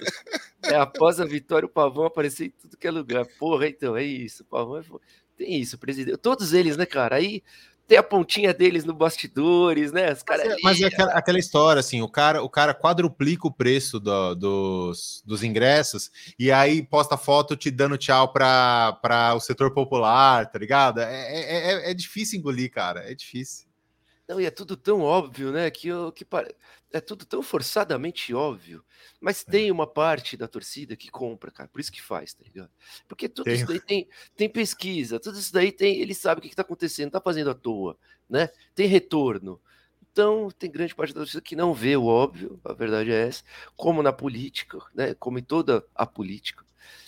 É 0.65 0.77
após 0.77 1.21
a 1.21 1.27
vitória 1.27 1.67
o 1.67 1.71
Pavão 1.71 2.07
aparecer 2.07 2.47
em 2.47 2.51
tudo 2.51 2.77
que 2.77 2.87
é 2.87 2.91
lugar. 2.91 3.27
Porra, 3.39 3.69
então, 3.69 3.97
é 3.97 4.03
isso. 4.03 4.43
O 4.43 4.47
Pavão 4.47 4.79
é... 4.79 4.83
Tem 5.37 5.61
isso, 5.61 5.79
presidente. 5.79 6.17
Todos 6.17 6.53
eles, 6.53 6.77
né, 6.77 6.85
cara? 6.85 7.17
Aí 7.17 7.43
tem 7.87 7.97
a 7.97 8.03
pontinha 8.03 8.53
deles 8.53 8.85
no 8.85 8.93
bastidores, 8.93 9.93
né? 9.93 10.13
Os 10.13 10.23
cara 10.23 10.45
mas, 10.45 10.53
é, 10.53 10.57
mas 10.63 10.81
é 10.83 10.87
aquela, 10.87 11.13
aquela, 11.13 11.39
história, 11.39 11.81
assim, 11.81 12.03
o 12.03 12.09
cara, 12.09 12.43
o 12.43 12.51
cara 12.51 12.75
quadruplica 12.75 13.47
o 13.47 13.53
preço 13.53 13.99
do, 13.99 14.35
dos, 14.35 15.23
dos 15.25 15.43
ingressos 15.43 16.11
e 16.39 16.53
aí 16.53 16.83
posta 16.83 17.17
foto 17.17 17.57
te 17.57 17.71
dando 17.71 17.97
tchau 17.97 18.31
para 18.31 19.33
o 19.35 19.41
setor 19.41 19.73
popular, 19.73 20.51
tá 20.51 20.59
ligado? 20.59 21.01
É, 21.01 21.05
é, 21.05 21.73
é, 21.73 21.91
é 21.91 21.95
difícil 21.95 22.39
engolir, 22.39 22.71
cara, 22.71 23.11
é 23.11 23.15
difícil. 23.15 23.68
Não, 24.29 24.39
e 24.39 24.45
é 24.45 24.51
tudo 24.51 24.77
tão 24.77 25.01
óbvio, 25.01 25.51
né? 25.51 25.71
Que, 25.71 25.89
que 26.15 26.27
é 26.93 27.01
tudo 27.01 27.25
tão 27.25 27.43
forçadamente 27.43 28.35
óbvio. 28.35 28.85
Mas 29.19 29.43
é. 29.49 29.51
tem 29.51 29.71
uma 29.71 29.87
parte 29.87 30.37
da 30.37 30.47
torcida 30.47 30.95
que 30.95 31.11
compra, 31.11 31.51
cara. 31.51 31.69
Por 31.69 31.81
isso 31.81 31.91
que 31.91 32.03
faz, 32.03 32.35
tá 32.35 32.45
ligado? 32.45 32.71
Porque 33.09 33.27
tudo 33.27 33.47
tem. 33.47 33.55
isso 33.55 33.67
daí 33.67 33.81
tem, 33.81 34.09
tem 34.37 34.49
pesquisa, 34.49 35.19
tudo 35.19 35.39
isso 35.39 35.53
daí 35.53 35.73
tem. 35.73 35.99
Ele 35.99 36.15
sabe 36.15 36.41
o 36.41 36.43
que, 36.43 36.49
está 36.49 36.61
acontecendo, 36.61 37.07
não 37.07 37.13
tá 37.13 37.21
fazendo 37.23 37.49
à 37.49 37.55
toa, 37.55 37.99
né? 38.29 38.51
Tem 38.75 38.87
retorno. 38.87 39.59
Então, 40.19 40.51
tem 40.59 40.69
grande 40.69 40.97
parte 40.97 41.15
da 41.15 41.21
torcida 41.21 41.41
que 41.41 41.55
não 41.55 41.73
vê 41.73 41.97
o 41.97 42.07
óbvio, 42.07 42.61
a 42.65 42.73
verdade 42.73 43.13
é 43.13 43.29
essa, 43.29 43.45
como 43.77 44.03
na 44.03 44.13
política, 44.13 44.77
né? 44.93 45.15
Como 45.15 45.39
em 45.39 45.43
toda 45.45 45.87
a 45.95 46.05
política. 46.05 46.65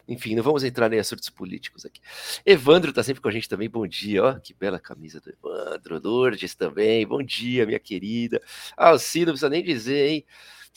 Enfim, 0.06 0.36
não 0.36 0.44
vamos 0.44 0.62
entrar 0.62 0.92
em 0.92 0.98
assuntos 1.00 1.28
políticos 1.28 1.84
aqui. 1.84 2.00
Evandro 2.46 2.90
está 2.90 3.02
sempre 3.02 3.20
com 3.20 3.26
a 3.26 3.32
gente 3.32 3.48
também. 3.48 3.68
Bom 3.68 3.84
dia, 3.84 4.22
ó, 4.22 4.34
que 4.38 4.54
bela 4.54 4.78
camisa 4.78 5.20
do 5.20 5.28
Evandro. 5.28 6.00
Lourdes 6.00 6.54
também. 6.54 7.04
Bom 7.04 7.20
dia, 7.20 7.66
minha 7.66 7.80
querida. 7.80 8.40
Alci, 8.76 9.24
não 9.24 9.32
precisa 9.32 9.50
nem 9.50 9.64
dizer, 9.64 10.08
hein? 10.08 10.24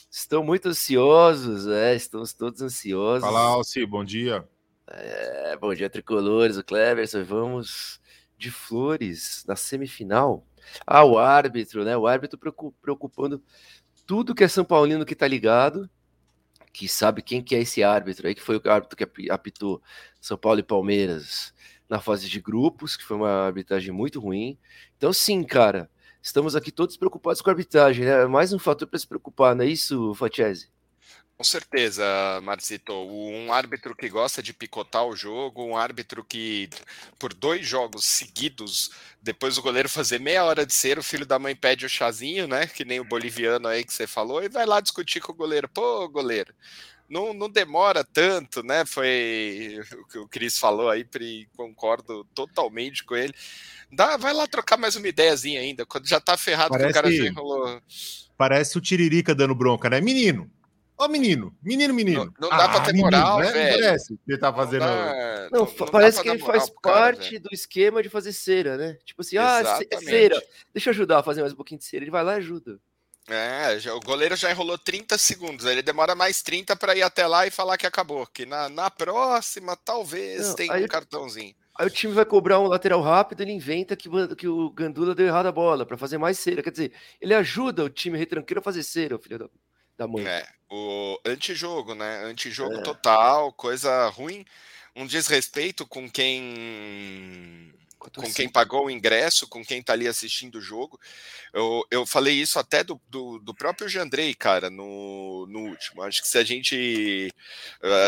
Estão 0.09 0.43
muito 0.43 0.69
ansiosos, 0.69 1.67
é, 1.67 1.93
estamos 1.93 2.33
todos 2.33 2.63
ansiosos. 2.63 3.21
Fala, 3.21 3.41
Alci, 3.41 3.85
bom 3.85 4.03
dia. 4.03 4.43
É, 4.87 5.55
bom 5.57 5.71
dia, 5.71 5.87
tricolores, 5.87 6.57
o 6.57 6.63
Cleverson. 6.63 7.23
Vamos 7.23 8.01
de 8.39 8.49
flores 8.49 9.45
na 9.47 9.55
semifinal. 9.55 10.43
Ah, 10.85 11.03
o 11.03 11.17
árbitro, 11.17 11.83
né? 11.83 11.95
O 11.97 12.07
árbitro 12.07 12.39
preocupando 12.81 13.41
tudo 14.05 14.35
que 14.35 14.43
é 14.43 14.47
São 14.47 14.65
Paulino 14.65 15.05
que 15.05 15.15
tá 15.15 15.27
ligado 15.27 15.89
que 16.73 16.87
sabe 16.87 17.21
quem 17.21 17.41
que 17.41 17.55
é 17.55 17.61
esse 17.61 17.83
árbitro 17.83 18.27
aí, 18.27 18.33
que 18.33 18.41
foi 18.41 18.57
o 18.57 18.69
árbitro 18.69 18.97
que 18.97 19.29
apitou 19.29 19.81
São 20.19 20.35
Paulo 20.35 20.59
e 20.59 20.63
Palmeiras 20.63 21.53
na 21.87 21.99
fase 21.99 22.27
de 22.27 22.41
grupos, 22.41 22.97
que 22.97 23.03
foi 23.03 23.15
uma 23.15 23.45
arbitragem 23.45 23.93
muito 23.93 24.19
ruim. 24.19 24.57
Então, 24.97 25.13
sim, 25.13 25.43
cara, 25.43 25.87
estamos 26.21 26.55
aqui 26.55 26.71
todos 26.71 26.97
preocupados 26.97 27.41
com 27.41 27.49
a 27.49 27.53
arbitragem, 27.53 28.05
né? 28.05 28.23
É 28.23 28.27
mais 28.27 28.51
um 28.51 28.57
fator 28.57 28.87
para 28.87 28.97
se 28.97 29.07
preocupar, 29.07 29.55
não 29.55 29.63
é 29.63 29.67
isso, 29.67 30.15
Fatiese? 30.15 30.69
Com 31.43 31.47
certeza, 31.47 32.05
Marcito. 32.41 32.93
Um 32.93 33.51
árbitro 33.51 33.93
que 33.93 34.07
gosta 34.07 34.41
de 34.41 34.53
picotar 34.53 35.05
o 35.05 35.13
jogo, 35.13 35.61
um 35.61 35.75
árbitro 35.75 36.23
que, 36.23 36.69
por 37.19 37.33
dois 37.33 37.67
jogos 37.67 38.05
seguidos, 38.05 38.89
depois 39.21 39.57
o 39.57 39.61
goleiro 39.61 39.89
fazer 39.89 40.21
meia 40.21 40.45
hora 40.45 40.65
de 40.65 40.73
ser, 40.73 40.97
o 40.97 41.03
filho 41.03 41.25
da 41.25 41.37
mãe 41.37 41.53
pede 41.53 41.85
o 41.85 41.89
chazinho, 41.89 42.47
né? 42.47 42.65
Que 42.65 42.85
nem 42.85 43.01
o 43.01 43.03
boliviano 43.03 43.67
aí 43.67 43.83
que 43.83 43.93
você 43.93 44.07
falou, 44.07 44.41
e 44.41 44.47
vai 44.47 44.65
lá 44.65 44.79
discutir 44.79 45.19
com 45.19 45.33
o 45.33 45.35
goleiro. 45.35 45.67
Pô, 45.67 46.07
goleiro, 46.07 46.53
não, 47.09 47.33
não 47.33 47.49
demora 47.49 48.05
tanto, 48.05 48.63
né? 48.63 48.85
Foi 48.85 49.81
o 49.99 50.07
que 50.07 50.19
o 50.19 50.27
Cris 50.29 50.57
falou 50.57 50.89
aí, 50.89 51.05
concordo 51.57 52.23
totalmente 52.33 53.03
com 53.03 53.17
ele. 53.17 53.33
Dá, 53.91 54.15
vai 54.15 54.33
lá 54.33 54.47
trocar 54.47 54.77
mais 54.77 54.95
uma 54.95 55.09
ideiazinha 55.09 55.59
ainda, 55.59 55.85
quando 55.85 56.07
já 56.07 56.21
tá 56.21 56.37
ferrado 56.37 56.69
Parece, 56.69 56.85
que 56.85 56.99
o 56.99 57.01
cara 57.01 57.11
já 57.11 57.25
enrolou. 57.25 57.81
Parece 58.37 58.77
o 58.77 58.81
Tiririca 58.81 59.35
dando 59.35 59.53
bronca, 59.53 59.89
né? 59.89 59.99
Menino, 59.99 60.49
Ô, 60.97 61.07
menino, 61.07 61.55
menino, 61.61 61.93
menino. 61.93 62.25
Não, 62.39 62.49
não 62.49 62.57
dá 62.57 62.65
ah, 62.65 62.69
pra 62.69 62.81
ter 62.81 62.93
moral, 62.93 63.39
menino, 63.39 63.53
né? 63.55 63.63
velho. 63.63 63.73
Não 63.73 63.87
parece 63.87 64.15
que 64.15 64.31
ele 64.31 64.37
tá 64.37 64.53
fazendo. 64.53 64.85
Não, 64.85 65.49
não, 65.51 65.59
não 65.79 65.87
parece 65.87 66.21
que 66.21 66.29
ele 66.29 66.39
faz 66.39 66.69
parte 66.69 67.29
cara, 67.31 67.39
do 67.39 67.49
esquema 67.51 68.03
de 68.03 68.09
fazer 68.09 68.31
cera, 68.33 68.77
né? 68.77 68.97
Tipo 69.03 69.21
assim, 69.21 69.37
ah, 69.37 69.59
Exatamente. 69.59 69.95
ah, 69.95 69.99
cera, 69.99 70.43
deixa 70.73 70.89
eu 70.89 70.91
ajudar 70.91 71.19
a 71.19 71.23
fazer 71.23 71.41
mais 71.41 71.53
um 71.53 71.57
pouquinho 71.57 71.79
de 71.79 71.85
cera. 71.85 72.03
Ele 72.03 72.11
vai 72.11 72.23
lá 72.23 72.35
e 72.35 72.37
ajuda. 72.37 72.79
É, 73.27 73.79
já, 73.79 73.95
o 73.95 74.01
goleiro 74.01 74.35
já 74.35 74.51
enrolou 74.51 74.77
30 74.77 75.17
segundos, 75.17 75.65
ele 75.65 75.81
demora 75.81 76.13
mais 76.13 76.41
30 76.41 76.75
para 76.75 76.93
ir 76.93 77.03
até 77.03 77.25
lá 77.25 77.47
e 77.47 77.51
falar 77.51 77.77
que 77.77 77.87
acabou. 77.87 78.27
Que 78.27 78.45
na, 78.45 78.67
na 78.69 78.91
próxima, 78.91 79.75
talvez, 79.77 80.53
tenha 80.53 80.73
um 80.73 80.87
cartãozinho. 80.87 81.55
Aí 81.75 81.87
o 81.87 81.89
time 81.89 82.13
vai 82.13 82.25
cobrar 82.25 82.59
um 82.59 82.67
lateral 82.67 83.01
rápido, 83.01 83.41
ele 83.41 83.51
inventa 83.51 83.95
que, 83.95 84.07
que 84.35 84.47
o 84.47 84.69
Gandula 84.69 85.15
deu 85.15 85.25
errado 85.25 85.47
a 85.47 85.51
bola 85.51 85.85
para 85.85 85.97
fazer 85.97 86.19
mais 86.19 86.37
cera. 86.37 86.61
Quer 86.61 86.69
dizer, 86.69 86.93
ele 87.19 87.33
ajuda 87.33 87.83
o 87.83 87.89
time 87.89 88.17
retranqueiro 88.17 88.59
a 88.59 88.63
fazer 88.63 88.83
cera, 88.83 89.15
o 89.15 89.19
filho 89.19 89.39
da 89.39 89.49
da 90.03 90.07
mãe. 90.07 90.25
É, 90.25 90.47
o 90.69 91.19
antijogo, 91.25 91.95
né? 91.95 92.23
Antijogo 92.25 92.75
é. 92.75 92.81
total, 92.81 93.51
coisa 93.53 94.07
ruim, 94.09 94.45
um 94.95 95.05
desrespeito 95.05 95.85
com 95.85 96.09
quem 96.09 97.73
com 98.15 98.33
quem 98.33 98.49
pagou 98.49 98.85
o 98.85 98.91
ingresso, 98.91 99.47
com 99.47 99.63
quem 99.63 99.81
tá 99.81 99.93
ali 99.93 100.09
assistindo 100.09 100.55
o 100.55 100.61
jogo. 100.61 100.99
Eu, 101.53 101.85
eu 101.89 102.05
falei 102.05 102.33
isso 102.33 102.59
até 102.59 102.83
do, 102.83 102.99
do, 103.07 103.39
do 103.39 103.53
próprio 103.53 103.87
Jandrei, 103.87 104.33
cara, 104.33 104.69
no, 104.69 105.47
no 105.47 105.59
último. 105.69 106.01
Acho 106.01 106.21
que 106.21 106.27
se 106.27 106.37
a 106.37 106.43
gente. 106.43 107.33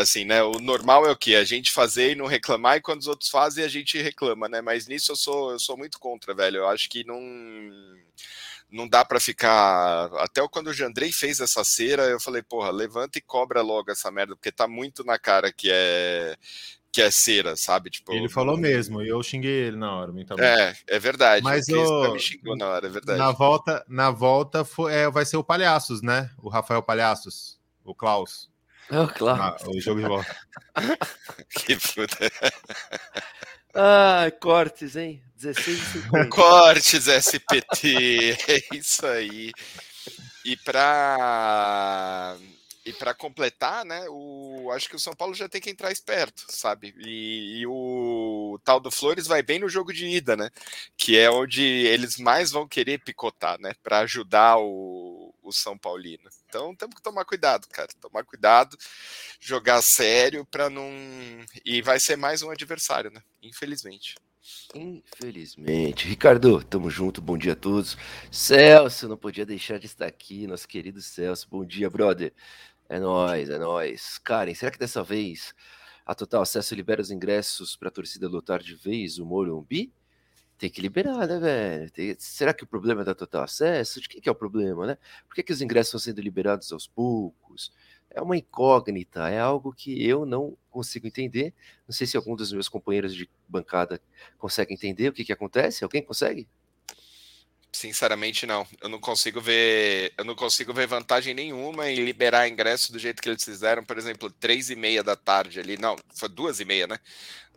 Assim, 0.00 0.26
né? 0.26 0.42
O 0.42 0.58
normal 0.60 1.06
é 1.06 1.10
o 1.10 1.16
que? 1.16 1.34
A 1.34 1.44
gente 1.44 1.72
fazer 1.72 2.12
e 2.12 2.14
não 2.14 2.26
reclamar, 2.26 2.76
e 2.76 2.82
quando 2.82 3.00
os 3.00 3.06
outros 3.06 3.30
fazem, 3.30 3.64
a 3.64 3.68
gente 3.68 3.96
reclama, 3.96 4.48
né? 4.48 4.60
Mas 4.60 4.86
nisso 4.86 5.12
eu 5.12 5.16
sou, 5.16 5.52
eu 5.52 5.58
sou 5.58 5.76
muito 5.78 5.98
contra, 5.98 6.34
velho. 6.34 6.58
Eu 6.58 6.68
acho 6.68 6.90
que 6.90 7.02
não 7.04 7.18
não 8.70 8.88
dá 8.88 9.04
para 9.04 9.20
ficar. 9.20 10.06
Até 10.16 10.46
quando 10.48 10.68
o 10.68 10.72
Jandrei 10.72 11.12
fez 11.12 11.40
essa 11.40 11.64
cera, 11.64 12.04
eu 12.04 12.20
falei, 12.20 12.42
porra, 12.42 12.70
levanta 12.70 13.18
e 13.18 13.22
cobra 13.22 13.62
logo 13.62 13.90
essa 13.90 14.10
merda, 14.10 14.34
porque 14.34 14.52
tá 14.52 14.66
muito 14.66 15.04
na 15.04 15.18
cara 15.18 15.52
que 15.52 15.70
é 15.70 16.36
que 16.96 17.02
é 17.02 17.10
cera, 17.10 17.54
sabe? 17.56 17.90
Tipo, 17.90 18.14
ele 18.14 18.26
falou 18.26 18.56
mesmo, 18.56 19.02
e 19.02 19.08
eu 19.08 19.22
xinguei 19.22 19.66
ele 19.66 19.76
na 19.76 19.94
hora. 19.94 20.14
É, 20.38 20.74
é 20.86 20.98
verdade. 20.98 21.44
Mas 21.44 21.68
eu, 21.68 22.14
me 22.14 22.18
xingou 22.18 22.56
na 22.56 22.68
hora, 22.68 22.86
é 22.86 22.90
verdade. 22.90 23.18
Na 23.18 23.32
volta, 23.32 23.84
na 23.86 24.10
volta 24.10 24.64
foi, 24.64 24.94
é, 24.94 25.10
vai 25.10 25.26
ser 25.26 25.36
o 25.36 25.44
Palhaços, 25.44 26.00
né? 26.00 26.30
O 26.38 26.48
Rafael 26.48 26.82
Palhaços, 26.82 27.60
o 27.84 27.94
Klaus. 27.94 28.50
Oh, 28.90 29.06
claro. 29.08 29.42
Ah, 29.42 29.56
o 29.68 29.78
jogo 29.78 30.00
de 30.00 30.06
volta. 30.06 30.36
que 31.66 31.76
puta. 31.76 32.30
Ah, 33.76 34.30
cortes, 34.40 34.96
hein? 34.96 35.22
16 35.36 35.78
Cortes 36.30 37.06
SPT, 37.06 38.32
é 38.48 38.76
isso 38.76 39.06
aí. 39.06 39.52
E 40.44 40.56
para 40.56 42.36
e 42.86 42.92
para 42.92 43.12
completar, 43.12 43.84
né, 43.84 44.06
o, 44.08 44.70
acho 44.70 44.88
que 44.88 44.94
o 44.94 44.98
São 44.98 45.12
Paulo 45.12 45.34
já 45.34 45.48
tem 45.48 45.60
que 45.60 45.68
entrar 45.68 45.90
esperto, 45.90 46.46
sabe? 46.48 46.94
E, 46.98 47.58
e, 47.58 47.66
o 47.66 48.60
tal 48.64 48.78
do 48.78 48.92
Flores 48.92 49.26
vai 49.26 49.42
bem 49.42 49.58
no 49.58 49.68
jogo 49.68 49.92
de 49.92 50.06
ida, 50.06 50.36
né? 50.36 50.50
Que 50.96 51.18
é 51.18 51.28
onde 51.28 51.62
eles 51.62 52.16
mais 52.16 52.52
vão 52.52 52.68
querer 52.68 53.00
picotar, 53.00 53.60
né? 53.60 53.72
Para 53.82 53.98
ajudar 54.00 54.58
o, 54.58 55.34
o 55.42 55.52
São 55.52 55.76
Paulino. 55.76 56.30
Então 56.48 56.74
temos 56.74 56.94
que 56.94 57.02
tomar 57.02 57.24
cuidado, 57.24 57.66
cara. 57.68 57.88
Tomar 58.00 58.24
cuidado, 58.24 58.76
jogar 59.40 59.82
sério 59.82 60.44
para 60.44 60.70
não. 60.70 60.88
E 61.64 61.82
vai 61.82 61.98
ser 62.00 62.16
mais 62.16 62.42
um 62.42 62.50
adversário, 62.50 63.10
né? 63.10 63.22
Infelizmente. 63.42 64.14
Infelizmente. 64.74 66.06
Ricardo, 66.06 66.62
tamo 66.62 66.88
junto, 66.88 67.20
bom 67.20 67.36
dia 67.36 67.52
a 67.52 67.56
todos. 67.56 67.96
Celso, 68.30 69.08
não 69.08 69.16
podia 69.16 69.44
deixar 69.44 69.78
de 69.78 69.86
estar 69.86 70.06
aqui, 70.06 70.46
nosso 70.46 70.68
querido 70.68 71.02
Celso. 71.02 71.48
Bom 71.50 71.64
dia, 71.64 71.90
brother. 71.90 72.32
É 72.88 73.00
nóis, 73.00 73.50
é 73.50 73.58
nóis. 73.58 74.18
Karen, 74.18 74.54
será 74.54 74.70
que 74.70 74.78
dessa 74.78 75.02
vez 75.02 75.52
a 76.04 76.14
Total 76.14 76.42
Acesso 76.42 76.74
libera 76.74 77.02
os 77.02 77.10
ingressos 77.10 77.74
para 77.76 77.88
a 77.88 77.92
torcida 77.92 78.28
lotar 78.28 78.62
de 78.62 78.76
vez 78.76 79.18
o 79.18 79.26
Morumbi? 79.26 79.92
Tem 80.58 80.70
que 80.70 80.80
liberar, 80.80 81.26
né, 81.26 81.38
velho? 81.38 81.90
Tem... 81.90 82.16
Será 82.18 82.54
que 82.54 82.64
o 82.64 82.66
problema 82.66 83.02
é 83.02 83.04
da 83.04 83.14
Total 83.14 83.42
Acesso? 83.42 84.00
De 84.00 84.08
que, 84.08 84.20
que 84.20 84.28
é 84.28 84.32
o 84.32 84.34
problema, 84.34 84.86
né? 84.86 84.98
Por 85.28 85.34
que, 85.34 85.42
que 85.42 85.52
os 85.52 85.60
ingressos 85.60 85.88
estão 85.88 86.00
sendo 86.00 86.22
liberados 86.22 86.72
aos 86.72 86.86
poucos? 86.86 87.72
É 88.10 88.22
uma 88.22 88.36
incógnita, 88.36 89.28
é 89.28 89.38
algo 89.38 89.72
que 89.74 90.06
eu 90.06 90.24
não 90.24 90.56
consigo 90.70 91.06
entender. 91.06 91.52
Não 91.86 91.92
sei 91.94 92.06
se 92.06 92.16
algum 92.16 92.34
dos 92.34 92.52
meus 92.52 92.68
companheiros 92.68 93.14
de 93.14 93.28
bancada 93.46 94.00
consegue 94.38 94.72
entender 94.72 95.08
o 95.08 95.12
que, 95.12 95.24
que 95.24 95.32
acontece. 95.32 95.84
Alguém 95.84 96.02
consegue? 96.02 96.48
Sinceramente, 97.76 98.46
não. 98.46 98.66
Eu 98.80 98.88
não 98.88 98.98
consigo 98.98 99.38
ver. 99.38 100.10
Eu 100.16 100.24
não 100.24 100.34
consigo 100.34 100.72
ver 100.72 100.86
vantagem 100.86 101.34
nenhuma 101.34 101.90
em 101.90 102.02
liberar 102.02 102.48
ingresso 102.48 102.90
do 102.90 102.98
jeito 102.98 103.20
que 103.20 103.28
eles 103.28 103.44
fizeram, 103.44 103.84
por 103.84 103.98
exemplo, 103.98 104.30
três 104.30 104.70
e 104.70 104.74
meia 104.74 105.02
da 105.02 105.14
tarde 105.14 105.60
ali. 105.60 105.76
Não, 105.76 105.94
foi 106.14 106.30
duas 106.30 106.58
e 106.58 106.64
meia, 106.64 106.86
né? 106.86 106.98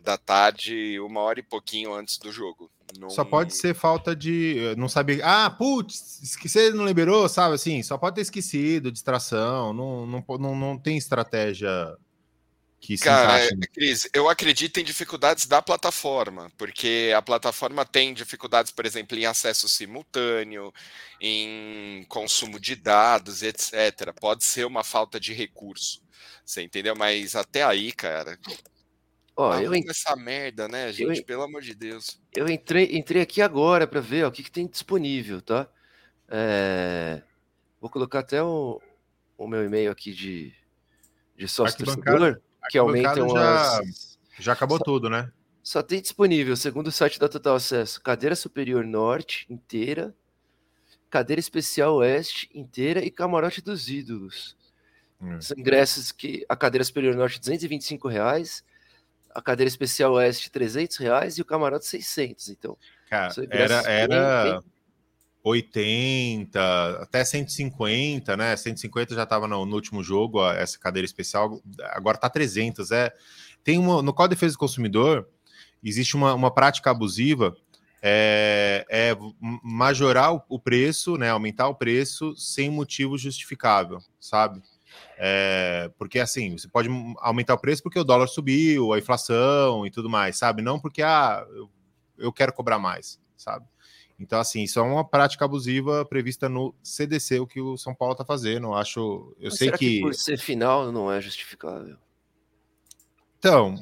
Da 0.02 0.18
tarde, 0.18 1.00
uma 1.00 1.20
hora 1.20 1.40
e 1.40 1.42
pouquinho 1.42 1.94
antes 1.94 2.18
do 2.18 2.30
jogo. 2.30 2.70
Só 3.08 3.24
pode 3.24 3.54
ser 3.54 3.74
falta 3.74 4.14
de. 4.14 4.74
Não 4.76 4.90
saber. 4.90 5.22
Ah, 5.24 5.48
putz, 5.48 6.20
esquecer 6.22 6.74
não 6.74 6.84
liberou, 6.84 7.26
sabe? 7.26 7.54
Assim, 7.54 7.82
só 7.82 7.96
pode 7.96 8.16
ter 8.16 8.20
esquecido, 8.20 8.92
distração. 8.92 9.72
Não, 9.72 10.06
não, 10.06 10.24
não, 10.38 10.54
não 10.54 10.78
tem 10.78 10.98
estratégia 10.98 11.96
que 12.80 12.96
se 12.96 13.04
Cara, 13.04 13.44
encaixa. 13.44 13.56
Cris, 13.74 14.08
eu 14.14 14.28
acredito 14.28 14.80
em 14.80 14.84
dificuldades 14.84 15.44
da 15.44 15.60
plataforma, 15.60 16.50
porque 16.56 17.12
a 17.14 17.20
plataforma 17.20 17.84
tem 17.84 18.14
dificuldades, 18.14 18.72
por 18.72 18.86
exemplo, 18.86 19.18
em 19.18 19.26
acesso 19.26 19.68
simultâneo, 19.68 20.72
em 21.20 22.04
consumo 22.08 22.58
de 22.58 22.74
dados, 22.74 23.42
etc. 23.42 24.14
Pode 24.18 24.44
ser 24.44 24.64
uma 24.64 24.82
falta 24.82 25.20
de 25.20 25.34
recurso, 25.34 26.02
você 26.42 26.62
entendeu? 26.62 26.96
Mas 26.96 27.36
até 27.36 27.62
aí, 27.62 27.92
cara. 27.92 28.38
Ó, 29.36 29.54
eu 29.60 29.74
ent... 29.74 29.86
essa 29.86 30.16
merda, 30.16 30.66
né, 30.66 30.90
gente? 30.90 31.20
Eu... 31.20 31.24
Pelo 31.26 31.42
amor 31.42 31.60
de 31.60 31.74
Deus. 31.74 32.18
Eu 32.34 32.48
entrei, 32.48 32.96
entrei 32.96 33.20
aqui 33.20 33.42
agora 33.42 33.86
para 33.86 34.00
ver 34.00 34.24
ó, 34.24 34.28
o 34.28 34.32
que, 34.32 34.42
que 34.42 34.50
tem 34.50 34.66
disponível, 34.66 35.42
tá? 35.42 35.68
É... 36.28 37.22
Vou 37.78 37.90
colocar 37.90 38.20
até 38.20 38.42
o, 38.42 38.80
o 39.36 39.46
meu 39.46 39.64
e-mail 39.64 39.90
aqui 39.90 40.12
de, 40.12 40.54
de 41.36 41.46
sócio 41.46 41.84
torcedor 41.84 42.40
que 42.68 42.78
aumentam 42.78 43.28
já, 43.28 43.78
as... 43.78 44.18
já 44.38 44.52
acabou 44.52 44.78
só, 44.78 44.84
tudo, 44.84 45.08
né? 45.08 45.30
Só 45.62 45.82
tem 45.82 46.00
disponível, 46.00 46.56
segundo 46.56 46.88
o 46.88 46.92
site 46.92 47.18
da 47.18 47.28
Total 47.28 47.54
Acesso, 47.54 48.00
cadeira 48.00 48.34
superior 48.34 48.84
norte 48.84 49.46
inteira, 49.48 50.14
cadeira 51.08 51.40
especial 51.40 51.96
oeste 51.96 52.50
inteira 52.54 53.04
e 53.04 53.10
camarote 53.10 53.60
dos 53.60 53.88
ídolos. 53.88 54.56
Hum. 55.20 55.40
São 55.40 55.58
ingressos 55.58 56.12
que 56.12 56.44
a 56.48 56.56
cadeira 56.56 56.84
superior 56.84 57.14
norte 57.14 57.38
225 57.38 58.08
reais, 58.08 58.64
a 59.34 59.42
cadeira 59.42 59.68
especial 59.68 60.12
oeste 60.12 60.50
300 60.50 60.96
reais 60.96 61.38
e 61.38 61.42
o 61.42 61.44
camarote 61.44 61.86
600. 61.86 62.48
Então, 62.48 62.76
Cara, 63.08 63.32
era, 63.50 63.82
era 63.82 64.42
bem, 64.44 64.52
bem... 64.52 64.70
80, 65.42 67.02
até 67.02 67.24
150, 67.24 68.36
né? 68.36 68.56
150 68.56 69.14
já 69.14 69.22
estava 69.22 69.48
no, 69.48 69.64
no, 69.64 69.74
último 69.74 70.02
jogo, 70.02 70.46
essa 70.50 70.78
cadeira 70.78 71.06
especial, 71.06 71.60
agora 71.90 72.16
está 72.16 72.28
300. 72.28 72.90
É, 72.90 73.12
tem 73.64 73.78
uma, 73.78 74.02
no 74.02 74.12
Código 74.12 74.34
de 74.34 74.36
Defesa 74.36 74.54
do 74.54 74.58
Consumidor, 74.58 75.28
existe 75.82 76.14
uma, 76.14 76.34
uma 76.34 76.52
prática 76.52 76.90
abusiva, 76.90 77.56
é, 78.02 78.84
é 78.88 79.16
majorar 79.62 80.32
o, 80.48 80.58
preço, 80.58 81.16
né? 81.16 81.30
Aumentar 81.30 81.68
o 81.68 81.74
preço 81.74 82.34
sem 82.36 82.70
motivo 82.70 83.16
justificável, 83.16 83.98
sabe? 84.18 84.62
É, 85.16 85.90
porque 85.98 86.18
assim, 86.18 86.56
você 86.56 86.68
pode 86.68 86.88
aumentar 87.18 87.54
o 87.54 87.58
preço 87.58 87.82
porque 87.82 87.98
o 87.98 88.04
dólar 88.04 88.26
subiu, 88.26 88.92
a 88.92 88.98
inflação 88.98 89.86
e 89.86 89.90
tudo 89.90 90.08
mais, 90.08 90.36
sabe? 90.36 90.62
Não 90.62 90.78
porque 90.78 91.02
ah, 91.02 91.46
eu, 91.54 91.70
eu 92.18 92.32
quero 92.32 92.52
cobrar 92.52 92.78
mais, 92.78 93.20
sabe? 93.36 93.66
Então, 94.20 94.38
assim, 94.38 94.62
isso 94.62 94.78
é 94.78 94.82
uma 94.82 95.02
prática 95.02 95.46
abusiva 95.46 96.04
prevista 96.04 96.46
no 96.46 96.74
CDC, 96.82 97.40
o 97.40 97.46
que 97.46 97.58
o 97.58 97.78
São 97.78 97.94
Paulo 97.94 98.12
está 98.12 98.24
fazendo. 98.24 98.66
Eu 98.66 98.74
acho. 98.74 99.34
Eu 99.40 99.48
Mas 99.48 99.56
sei 99.56 99.70
que... 99.72 99.78
que. 99.78 100.00
Por 100.02 100.14
ser 100.14 100.38
final 100.38 100.92
não 100.92 101.10
é 101.10 101.20
justificável. 101.22 101.96
Então, 103.38 103.76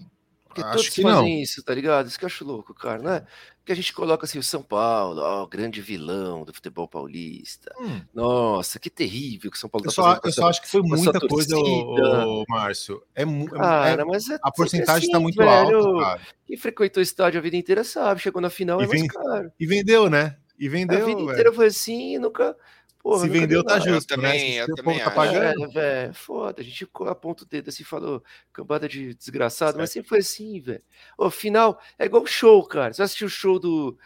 Porque 0.63 0.69
Acho 0.69 0.73
todos 0.85 0.89
que 0.91 1.03
fazem 1.03 1.35
não. 1.37 1.43
isso, 1.43 1.63
tá 1.63 1.75
ligado? 1.75 2.07
Isso 2.07 2.19
que 2.19 2.25
eu 2.25 2.29
acho 2.29 2.45
louco, 2.45 2.75
cara, 2.75 3.03
né? 3.03 3.27
Porque 3.59 3.73
a 3.73 3.77
gente 3.77 3.93
coloca 3.93 4.25
assim 4.25 4.39
o 4.39 4.43
São 4.43 4.63
Paulo, 4.63 5.21
ó, 5.21 5.43
o 5.43 5.47
grande 5.47 5.81
vilão 5.83 6.45
do 6.45 6.55
futebol 6.55 6.89
paulista. 6.89 7.71
Hum, 7.79 8.01
Nossa, 8.15 8.79
que 8.79 8.89
terrível 8.89 9.51
que 9.51 9.57
o 9.57 9.61
São 9.61 9.69
Paulo 9.69 9.85
eu, 9.87 9.91
tá 9.91 9.95
só, 9.95 10.03
fazendo 10.03 10.21
eu 10.27 10.33
só 10.33 10.49
acho 10.49 10.63
que 10.63 10.69
foi 10.69 10.81
muita 10.83 11.21
coisa, 11.21 11.57
ô, 11.59 12.41
ô, 12.41 12.45
Márcio. 12.49 13.03
É, 13.15 13.25
mu- 13.25 13.47
é- 13.47 13.59
Cara, 13.59 14.05
mas 14.07 14.29
é 14.31 14.39
a 14.43 14.51
porcentagem 14.51 15.11
tá 15.11 15.17
assim, 15.19 15.23
muito 15.23 15.37
velho. 15.37 15.51
alta, 15.79 16.01
cara. 16.05 16.21
Quem 16.47 16.57
frequentou 16.57 17.01
o 17.01 17.05
estádio 17.05 17.39
a 17.41 17.43
vida 17.43 17.57
inteira 17.57 17.85
sabe, 17.85 18.21
chegou 18.23 18.41
na 18.41 18.49
final 18.51 18.81
E 18.81 18.85
é 18.85 18.87
mais 18.87 19.01
vem- 19.01 19.09
caro. 19.09 19.53
E 19.61 19.67
vendeu, 19.67 20.09
né? 20.09 20.37
E 20.59 20.67
A 20.67 20.71
vendeu, 20.71 21.05
vida 21.07 21.17
velho. 21.19 21.31
inteira 21.31 21.53
foi 21.53 21.67
assim 21.67 22.19
nunca. 22.19 22.57
Porra, 23.01 23.23
Se 23.23 23.29
vendeu, 23.29 23.49
deu 23.63 23.65
tá 23.65 23.79
justo, 23.79 24.13
Eu 24.13 24.19
né? 24.19 24.29
também- 24.29 24.53
Se 24.53 24.59
eu 24.71 24.75
também 24.75 24.99
tá 24.99 25.11
pagando. 25.11 25.65
É, 25.65 25.69
velho, 25.69 26.15
foda. 26.15 26.61
A 26.61 26.65
gente 26.65 26.87
aponta 27.07 27.45
o 27.45 27.47
dedo 27.47 27.69
assim 27.69 27.83
e 27.83 27.87
falou, 27.87 28.23
cambada 28.53 28.89
de 28.89 29.15
desgraçado, 29.15 29.79
mas 29.79 29.91
sempre 29.91 30.09
foi 30.09 30.19
assim, 30.19 30.61
velho. 30.61 30.83
O 31.17 31.31
final 31.31 31.81
é 31.99 32.05
igual 32.07 32.27
show, 32.27 32.63
cara. 32.67 32.93
Você 32.93 32.99
vai 32.99 33.05
assistir 33.05 33.25
o 33.25 33.29
show 33.31 33.59
do 33.59 33.97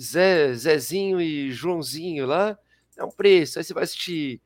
Zé, 0.00 0.52
Zezinho 0.54 1.20
e 1.20 1.50
Joãozinho 1.50 2.26
lá, 2.26 2.58
é 2.96 3.02
um 3.02 3.10
preço. 3.10 3.58
Aí 3.58 3.64
você 3.64 3.72
vai 3.72 3.84
assistir, 3.84 4.40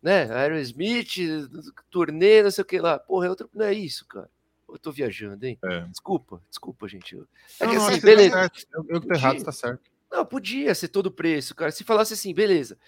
né, 0.00 0.32
Aerosmith, 0.32 1.16
turnê, 1.90 2.42
não 2.42 2.50
sei 2.50 2.62
o 2.62 2.66
que 2.66 2.78
lá. 2.78 2.98
Porra, 2.98 3.26
é 3.26 3.30
outro. 3.30 3.50
Não 3.52 3.64
é 3.66 3.72
isso, 3.74 4.06
cara. 4.06 4.30
Eu 4.68 4.78
tô 4.78 4.92
viajando, 4.92 5.44
hein? 5.46 5.58
É. 5.64 5.80
Desculpa, 5.86 6.40
desculpa, 6.48 6.86
gente. 6.86 7.16
Eu- 7.16 7.26
É 7.58 7.64
Não, 7.64 7.72
que 7.72 7.76
assim, 7.78 7.94
que 7.94 8.00
beleza. 8.06 8.30
Tá 8.30 8.40
certo. 8.42 8.66
Eu, 8.72 8.86
eu 8.88 9.00
que 9.00 9.08
tô 9.08 9.14
errado, 9.14 9.42
tá 9.42 9.52
certo. 9.52 9.90
Não, 10.10 10.24
podia 10.24 10.74
ser 10.74 10.88
todo 10.88 11.10
preço, 11.10 11.54
cara. 11.54 11.70
Se 11.70 11.84
falasse 11.84 12.14
assim, 12.14 12.32
beleza. 12.32 12.78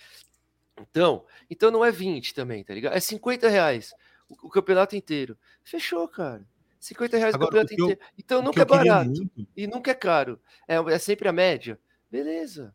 Então, 0.80 1.24
então 1.50 1.70
não 1.70 1.84
é 1.84 1.90
20 1.90 2.34
também, 2.34 2.64
tá 2.64 2.72
ligado? 2.74 2.94
É 2.96 3.00
50 3.00 3.48
reais 3.48 3.92
o, 4.28 4.46
o 4.46 4.50
campeonato 4.50 4.96
inteiro. 4.96 5.36
Fechou, 5.64 6.06
cara. 6.08 6.42
50 6.78 7.18
reais 7.18 7.34
Agora, 7.34 7.48
o 7.48 7.48
campeonato 7.50 7.72
o 7.72 7.76
que 7.76 7.82
eu- 7.82 7.86
inteiro. 7.90 8.00
Então 8.18 8.42
nunca 8.42 8.62
é 8.62 8.64
barato 8.64 9.10
muito- 9.10 9.48
e 9.56 9.66
nunca 9.66 9.90
é 9.90 9.94
caro. 9.94 10.40
É, 10.66 10.76
é 10.76 10.98
sempre 10.98 11.28
a 11.28 11.32
média. 11.32 11.78
Beleza. 12.10 12.74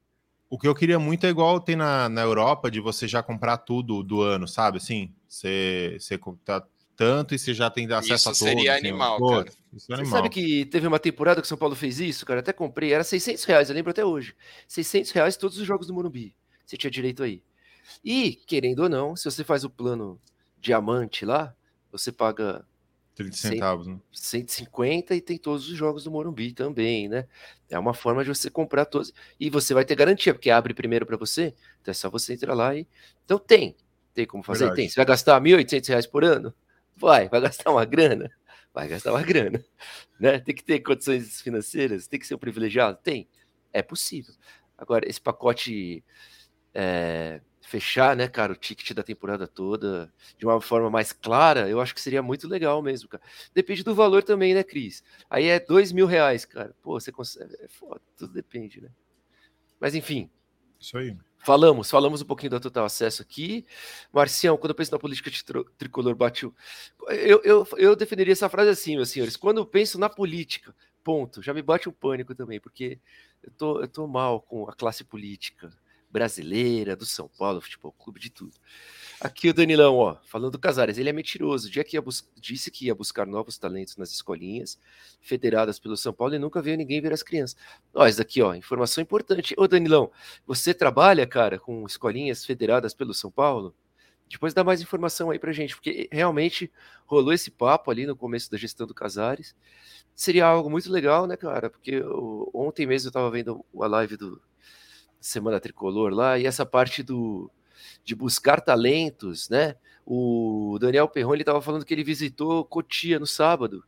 O 0.50 0.60
que 0.60 0.68
eu 0.68 0.76
queria 0.76 1.00
muito 1.00 1.26
é 1.26 1.30
igual 1.30 1.60
tem 1.60 1.76
na, 1.76 2.08
na 2.08 2.22
Europa, 2.22 2.70
de 2.70 2.80
você 2.80 3.08
já 3.08 3.24
comprar 3.24 3.58
tudo 3.58 4.04
do 4.04 4.22
ano, 4.22 4.48
sabe? 4.48 4.78
Assim, 4.78 5.12
você, 5.28 5.98
você 6.00 6.20
tá 6.46 6.64
tanto 6.96 7.34
e 7.34 7.40
você 7.40 7.54
já 7.54 7.70
tem 7.70 7.92
acesso 7.92 8.14
Isso 8.14 8.30
a 8.30 8.32
todos. 8.32 8.38
seria 8.40 8.76
assim, 8.76 8.88
animal, 8.88 9.18
pô, 9.18 9.30
cara. 9.30 9.50
Isso 9.74 9.92
é 9.92 9.96
Você 9.96 10.02
animal. 10.04 10.12
sabe 10.12 10.30
que 10.30 10.66
teve 10.68 10.86
uma 10.88 11.00
temporada 11.00 11.42
que 11.42 11.46
o 11.46 11.50
São 11.50 11.58
Paulo 11.58 11.76
fez 11.76 12.00
isso, 12.00 12.26
cara? 12.28 12.40
Até 12.42 12.54
comprei. 12.54 12.94
Era 12.94 13.04
600 13.04 13.44
reais, 13.44 13.70
eu 13.70 13.76
lembro 13.76 13.90
até 13.90 14.06
hoje. 14.06 14.36
600 14.68 15.12
reais 15.12 15.36
todos 15.36 15.58
os 15.58 15.66
jogos 15.66 15.88
do 15.88 15.94
Morumbi. 15.94 16.34
Você 16.66 16.78
tinha 16.78 16.92
direito 16.92 17.24
aí. 17.24 17.42
E, 18.04 18.34
querendo 18.48 18.84
ou 18.84 18.90
não, 18.90 19.16
se 19.16 19.26
você 19.26 19.44
faz 19.44 19.64
o 19.64 19.70
plano 19.70 20.20
diamante 20.60 21.26
lá, 21.26 21.56
você 21.92 22.12
paga 22.12 22.66
30 23.16 23.36
Sim. 23.36 23.50
centavos, 23.50 23.88
né? 23.88 23.98
150 24.12 25.16
e 25.16 25.22
tem 25.22 25.38
todos 25.38 25.70
os 25.70 25.76
jogos 25.76 26.04
do 26.04 26.12
Morumbi 26.12 26.52
também, 26.52 27.08
né? 27.08 27.28
É 27.70 27.80
uma 27.80 27.94
forma 27.94 28.24
de 28.24 28.30
você 28.30 28.50
comprar 28.50 28.86
todos. 28.86 29.14
E 29.40 29.50
você 29.50 29.74
vai 29.74 29.86
ter 29.86 29.96
garantia, 29.96 30.34
porque 30.34 30.50
abre 30.50 30.74
primeiro 30.74 31.06
para 31.06 31.18
você, 31.18 31.54
então 31.82 31.92
é 31.92 31.94
só 31.94 32.10
você 32.10 32.34
entrar 32.34 32.54
lá 32.54 32.76
e. 32.76 32.88
Então 33.24 33.40
tem. 33.40 33.76
Tem 34.14 34.26
como 34.26 34.44
fazer? 34.44 34.60
Verdade. 34.60 34.82
Tem. 34.82 34.90
Você 34.90 34.96
vai 34.96 35.06
gastar 35.06 35.40
1.800 35.42 35.88
reais 35.88 36.06
por 36.06 36.24
ano? 36.24 36.54
Vai. 36.96 37.30
Vai 37.30 37.42
gastar 37.42 37.72
uma 37.72 37.86
grana? 37.86 38.30
Vai 38.74 38.88
gastar 38.90 39.12
uma 39.12 39.24
grana. 39.24 39.64
Né? 40.20 40.40
Tem 40.40 40.56
que 40.56 40.64
ter 40.64 40.80
condições 40.80 41.42
financeiras? 41.42 42.08
Tem 42.08 42.20
que 42.20 42.28
ser 42.28 42.36
um 42.36 42.38
privilegiado? 42.40 42.98
Tem. 43.02 43.28
É 43.72 43.82
possível. 43.82 44.34
Agora, 44.78 45.10
esse 45.10 45.20
pacote 45.20 46.04
é, 46.74 47.42
fechar, 47.66 48.16
né, 48.16 48.28
cara, 48.28 48.54
o 48.54 48.56
ticket 48.56 48.92
da 48.94 49.02
temporada 49.02 49.48
toda 49.48 50.14
de 50.38 50.46
uma 50.46 50.62
forma 50.62 50.90
mais 50.90 51.12
clara, 51.12 51.68
eu 51.68 51.82
acho 51.82 51.96
que 51.96 52.02
seria 52.02 52.22
muito 52.22 52.48
legal 52.48 52.82
mesmo, 52.82 53.10
cara. 53.10 53.24
Depende 53.54 53.84
do 53.84 53.96
valor 53.96 54.24
também, 54.24 54.54
né, 54.54 54.64
Cris? 54.64 55.04
Aí 55.30 55.48
é 55.48 55.60
dois 55.60 55.92
mil 55.92 56.06
reais, 56.06 56.46
cara. 56.46 56.76
Pô, 56.82 57.00
você 57.00 57.12
consegue. 57.12 57.56
É 57.60 57.68
foda, 57.68 58.02
tudo 58.16 58.34
depende, 58.34 58.82
né? 58.82 58.90
Mas 59.80 59.96
enfim, 59.96 60.30
Isso 60.80 60.98
aí. 60.98 61.18
falamos, 61.40 61.90
falamos 61.90 62.22
um 62.22 62.26
pouquinho 62.26 62.52
do 62.52 62.60
total 62.60 62.86
acesso 62.86 63.22
aqui. 63.22 63.66
Marcião, 64.14 64.58
quando 64.58 64.70
eu 64.72 64.76
penso 64.76 64.92
na 64.92 65.00
política 65.00 65.32
tricolor, 65.78 66.16
bate 66.16 66.46
o. 66.46 66.54
Eu, 67.10 67.42
eu, 67.44 67.68
eu 67.78 67.96
defenderia 67.96 68.34
essa 68.34 68.48
frase 68.48 68.70
assim, 68.70 68.96
meus 68.96 69.10
senhores. 69.10 69.36
Quando 69.36 69.58
eu 69.58 69.66
penso 69.66 70.00
na 70.00 70.08
política, 70.08 70.74
ponto, 71.04 71.42
já 71.42 71.54
me 71.54 71.64
bate 71.64 71.90
um 71.90 71.92
pânico 71.92 72.36
também, 72.36 72.60
porque 72.60 73.00
eu 73.42 73.52
tô, 73.52 73.82
eu 73.82 73.88
tô 73.88 74.08
mal 74.08 74.40
com 74.42 74.70
a 74.70 74.74
classe 74.74 75.04
política 75.04 75.72
brasileira, 76.16 76.96
do 76.96 77.06
São 77.06 77.28
Paulo, 77.28 77.60
Futebol 77.60 77.92
Clube, 77.92 78.22
de 78.22 78.30
tudo. 78.30 78.54
Aqui 79.20 79.50
o 79.50 79.54
Danilão, 79.54 79.98
ó, 79.98 80.16
falando 80.24 80.54
do 80.54 80.60
Casares, 80.60 80.98
ele 80.98 81.10
é 81.10 81.12
mentiroso. 81.12 81.70
Dia 81.70 81.84
que 81.84 81.98
disse 82.40 82.72
que 82.72 82.86
ia 82.86 82.96
buscar 82.96 83.28
novos 83.28 83.58
talentos 83.58 83.98
nas 83.98 84.12
escolinhas 84.14 84.80
federadas 85.20 85.78
pelo 85.78 85.98
São 85.98 86.14
Paulo 86.14 86.34
e 86.34 86.40
nunca 86.40 86.62
veio 86.62 86.78
ninguém 86.78 87.02
ver 87.02 87.12
as 87.12 87.22
crianças. 87.22 87.58
Ó, 87.94 88.08
isso 88.08 88.18
daqui, 88.18 88.42
ó, 88.42 88.56
informação 88.56 89.02
importante. 89.02 89.54
Ô, 89.58 89.68
Danilão, 89.68 90.10
você 90.48 90.74
trabalha, 90.74 91.28
cara, 91.28 91.60
com 91.60 91.86
escolinhas 91.86 92.46
federadas 92.46 92.94
pelo 92.94 93.14
São 93.14 93.30
Paulo? 93.30 93.76
Depois 94.30 94.54
dá 94.54 94.64
mais 94.64 94.80
informação 94.82 95.30
aí 95.30 95.38
pra 95.38 95.52
gente, 95.52 95.76
porque 95.76 96.08
realmente 96.10 96.72
rolou 97.06 97.34
esse 97.34 97.52
papo 97.52 97.92
ali 97.92 98.06
no 98.06 98.16
começo 98.16 98.50
da 98.50 98.58
gestão 98.58 98.88
do 98.88 98.94
Casares. 98.94 99.54
Seria 100.16 100.46
algo 100.46 100.70
muito 100.70 100.90
legal, 100.90 101.28
né, 101.28 101.36
cara? 101.36 101.70
Porque 101.70 101.92
eu- 101.96 102.50
ontem 102.54 102.88
mesmo 102.88 103.10
eu 103.10 103.12
tava 103.12 103.30
vendo 103.30 103.66
a 103.82 103.88
live 103.88 104.16
do 104.16 104.42
Semana 105.26 105.60
Tricolor 105.60 106.14
lá, 106.14 106.38
e 106.38 106.46
essa 106.46 106.66
parte 106.66 107.02
do 107.02 107.52
de 108.04 108.16
buscar 108.16 108.62
talentos, 108.62 109.50
né? 109.50 109.76
O 110.06 110.78
Daniel 110.80 111.10
Perron, 111.10 111.34
ele 111.34 111.44
tava 111.44 111.62
falando 111.62 111.84
que 111.84 111.94
ele 111.94 112.04
visitou 112.04 112.64
Cotia 112.64 113.20
no 113.20 113.26
sábado, 113.26 113.84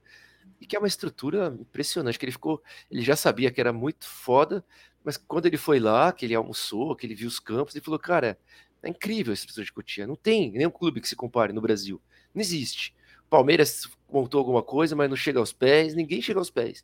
e 0.59 0.65
que 0.65 0.75
é 0.75 0.79
uma 0.79 0.87
estrutura 0.87 1.55
impressionante, 1.59 2.17
que 2.17 2.25
ele 2.25 2.31
ficou, 2.31 2.61
ele 2.89 3.03
já 3.03 3.15
sabia 3.15 3.51
que 3.51 3.61
era 3.61 3.71
muito 3.71 4.07
foda, 4.07 4.65
mas 5.03 5.15
quando 5.15 5.45
ele 5.45 5.57
foi 5.57 5.79
lá, 5.79 6.11
que 6.11 6.25
ele 6.25 6.33
almoçou, 6.33 6.95
que 6.95 7.05
ele 7.05 7.13
viu 7.13 7.27
os 7.27 7.39
campos, 7.39 7.75
ele 7.75 7.85
falou, 7.85 7.99
cara, 7.99 8.39
é 8.81 8.89
incrível 8.89 9.31
a 9.31 9.35
estrutura 9.35 9.65
de 9.65 9.71
Cotia, 9.71 10.07
não 10.07 10.15
tem 10.15 10.51
nenhum 10.51 10.71
clube 10.71 10.99
que 11.01 11.07
se 11.07 11.15
compare 11.15 11.53
no 11.53 11.61
Brasil, 11.61 12.01
não 12.33 12.41
existe. 12.41 12.95
Palmeiras 13.29 13.87
montou 14.11 14.39
alguma 14.39 14.63
coisa, 14.63 14.95
mas 14.95 15.09
não 15.09 15.15
chega 15.15 15.39
aos 15.39 15.53
pés, 15.53 15.93
ninguém 15.93 16.21
chega 16.21 16.39
aos 16.39 16.49
pés, 16.49 16.83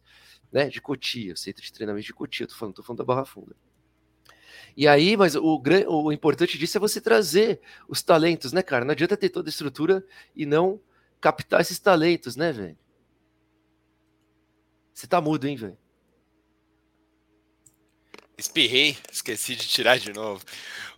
né? 0.51 0.69
De 0.69 0.79
Cotia, 0.79 1.35
centro 1.35 1.63
de 1.63 1.73
treinamento 1.73 2.05
de 2.05 2.13
Cotia, 2.13 2.45
tô 2.45 2.53
falando, 2.53 2.75
tô 2.75 2.83
falando 2.83 2.99
da 2.99 3.05
Barra 3.05 3.25
Funda. 3.25 3.55
E 4.76 4.88
aí, 4.88 5.15
mas 5.15 5.36
o, 5.36 5.62
o 5.88 6.12
importante 6.12 6.58
disso 6.58 6.78
é 6.78 6.80
você 6.80 6.99
trazer 6.99 7.62
os 7.88 8.02
talentos, 8.02 8.52
né, 8.52 8.62
cara? 8.62 8.86
Não 8.86 8.91
adianta 8.91 9.17
ter 9.17 9.30
toda 9.30 9.49
a 9.49 9.52
estrutura 9.52 10.06
e 10.36 10.45
não 10.45 10.80
captar 11.21 11.62
esses 11.62 11.80
talentos, 11.80 12.36
né, 12.36 12.52
velho? 12.52 12.78
Você 14.93 15.08
tá 15.08 15.19
mudo, 15.21 15.47
hein, 15.47 15.56
velho? 15.56 15.78
Espirrei, 18.38 18.97
esqueci 19.12 19.56
de 19.56 19.67
tirar 19.67 19.97
de 19.97 20.12
novo. 20.12 20.43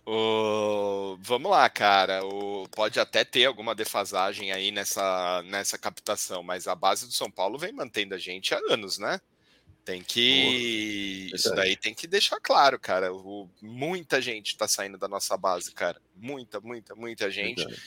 O... 0.06 1.16
Vamos 1.20 1.50
lá, 1.50 1.68
cara. 1.68 2.24
O... 2.24 2.68
Pode 2.68 2.98
até 2.98 3.24
ter 3.24 3.44
alguma 3.44 3.74
defasagem 3.74 4.52
aí 4.52 4.70
nessa, 4.70 5.42
nessa 5.46 5.76
captação, 5.76 6.42
mas 6.42 6.66
a 6.66 6.74
base 6.74 7.06
do 7.06 7.12
São 7.12 7.30
Paulo 7.30 7.58
vem 7.58 7.72
mantendo 7.72 8.14
a 8.14 8.18
gente 8.18 8.54
há 8.54 8.60
anos, 8.70 8.98
né? 8.98 9.20
Tem 9.86 10.02
que. 10.02 11.28
Boa, 11.28 11.36
Isso 11.36 11.54
daí 11.54 11.76
tem 11.76 11.94
que 11.94 12.08
deixar 12.08 12.40
claro, 12.40 12.76
cara. 12.76 13.14
O... 13.14 13.48
Muita 13.62 14.20
gente 14.20 14.56
tá 14.56 14.66
saindo 14.66 14.98
da 14.98 15.06
nossa 15.06 15.36
base, 15.36 15.70
cara. 15.70 16.02
Muita, 16.16 16.60
muita, 16.60 16.96
muita 16.96 17.30
gente. 17.30 17.64
Verdade. 17.64 17.82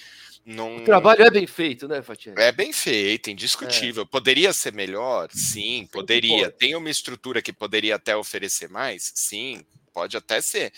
Não... 0.45 0.77
O 0.77 0.85
trabalho 0.85 1.23
é 1.23 1.29
bem 1.29 1.45
feito, 1.45 1.89
né, 1.89 2.01
Fatiel? 2.01 2.35
É 2.37 2.53
bem 2.53 2.71
feito, 2.71 3.29
indiscutível. 3.29 4.05
Poderia 4.05 4.53
ser 4.53 4.71
melhor? 4.71 5.29
Sim, 5.33 5.89
poderia. 5.91 6.45
pode. 6.45 6.57
Tem 6.57 6.73
uma 6.73 6.89
estrutura 6.89 7.41
que 7.41 7.51
poderia 7.51 7.97
até 7.97 8.15
oferecer 8.15 8.69
mais? 8.69 9.11
Sim, 9.13 9.61
pode 9.93 10.15
até 10.15 10.39
ser. 10.39 10.71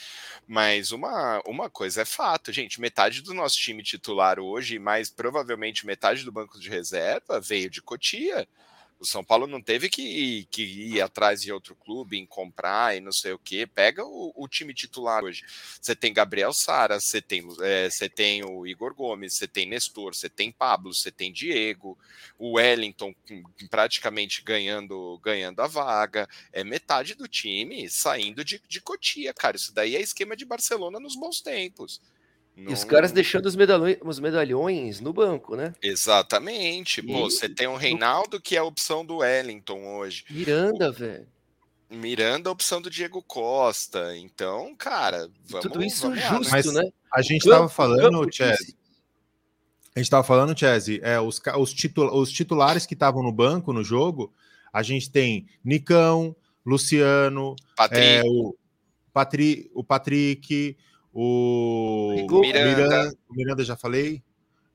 Mas 0.48 0.92
uma, 0.92 1.40
uma 1.46 1.70
coisa 1.70 2.02
é 2.02 2.06
fato, 2.06 2.52
gente: 2.52 2.82
metade 2.82 3.22
do 3.22 3.32
nosso 3.32 3.58
time 3.58 3.84
titular 3.84 4.40
hoje, 4.40 4.80
mais 4.80 5.12
provavelmente 5.12 5.86
metade 5.86 6.26
do 6.26 6.32
banco 6.32 6.60
de 6.60 6.68
reserva, 6.68 7.40
veio 7.40 7.70
de 7.70 7.80
Cotia. 7.80 8.48
O 9.02 9.06
São 9.06 9.24
Paulo 9.24 9.48
não 9.48 9.60
teve 9.60 9.90
que, 9.90 10.48
que 10.52 10.62
ir 10.62 11.02
atrás 11.02 11.42
de 11.42 11.52
outro 11.52 11.76
clube, 11.76 12.20
em 12.20 12.26
comprar 12.26 12.96
e 12.96 13.00
não 13.00 13.12
sei 13.12 13.32
o 13.32 13.40
que. 13.40 13.66
Pega 13.66 14.06
o, 14.06 14.32
o 14.36 14.48
time 14.48 14.76
titular 14.76 15.24
hoje. 15.24 15.44
Você 15.82 15.96
tem 15.96 16.14
Gabriel 16.14 16.54
Sara, 16.54 17.00
você 17.00 17.20
tem, 17.20 17.44
é, 17.62 17.90
tem 18.10 18.46
o 18.46 18.68
Igor 18.68 18.94
Gomes, 18.94 19.34
você 19.34 19.48
tem 19.48 19.68
Nestor, 19.68 20.14
você 20.14 20.30
tem 20.30 20.52
Pablo, 20.52 20.94
você 20.94 21.12
tem 21.12 21.34
Diego, 21.34 21.98
o 22.38 22.54
Wellington 22.58 23.12
praticamente 23.72 24.44
ganhando, 24.44 25.20
ganhando 25.24 25.64
a 25.64 25.68
vaga. 25.68 26.30
É 26.54 26.64
metade 26.64 27.16
do 27.16 27.28
time 27.28 27.90
saindo 27.90 28.46
de, 28.46 28.62
de 28.68 28.80
Cotia, 28.80 29.34
cara. 29.34 29.58
Isso 29.58 29.74
daí 29.74 29.96
é 29.96 30.00
esquema 30.00 30.36
de 30.36 30.46
Barcelona 30.46 31.00
nos 31.00 31.16
bons 31.16 31.42
tempos. 31.42 32.00
E 32.56 32.68
os 32.72 32.82
Não- 32.82 32.88
caras 32.88 33.12
deixando 33.12 33.46
os 33.46 33.56
medalhões, 33.56 33.98
os 34.04 34.20
medalhões 34.20 35.00
no 35.00 35.12
banco, 35.14 35.56
né? 35.56 35.74
Exatamente. 35.82 37.02
Pô, 37.02 37.28
E- 37.28 37.32
você 37.32 37.48
tem 37.50 37.68
o 37.68 37.76
Reinaldo, 37.78 38.40
que 38.42 38.56
é 38.56 38.60
a 38.60 38.64
opção 38.64 39.06
do 39.06 39.18
Wellington 39.18 39.84
hoje. 39.98 40.26
Miranda, 40.30 40.92
velho. 40.92 41.28
Miranda, 41.90 42.50
a 42.50 42.54
opção 42.54 42.82
do 42.82 42.90
Diego 42.90 43.22
Costa. 43.24 44.16
Então, 44.18 44.76
cara, 44.76 45.30
vamos 45.46 45.66
Tudo 45.66 45.84
isso 45.84 46.04
vamos 46.04 46.20
lá, 46.24 46.30
justo, 46.38 46.52
Mas 46.52 46.74
né? 46.74 46.84
A 47.14 47.22
gente 47.22 47.42
Campo- 47.44 47.56
tava 47.56 47.70
falando, 47.70 48.34
Chess, 48.34 48.76
a 49.96 50.00
gente 50.00 50.10
tava 50.10 50.24
falando, 50.24 50.58
Chess, 50.58 50.88
é, 51.02 51.20
os, 51.20 51.42
os, 51.58 51.74
titu- 51.74 52.06
os 52.16 52.32
titulares 52.32 52.86
que 52.86 52.94
estavam 52.94 53.22
no 53.24 53.32
banco 53.32 53.74
no 53.74 53.84
jogo, 53.84 54.34
A 54.74 54.82
gente 54.84 55.12
tem 55.12 55.48
Nicão, 55.66 56.34
Luciano, 56.66 57.58
Patrick, 57.76 58.06
é, 58.06 58.22
o, 58.24 58.56
Patri, 59.12 59.70
o 59.74 59.84
Patrick, 59.84 60.78
o 61.14 62.42
Miranda. 62.42 62.76
Miranda, 62.76 63.18
Miranda 63.30 63.64
já 63.64 63.76
falei. 63.76 64.24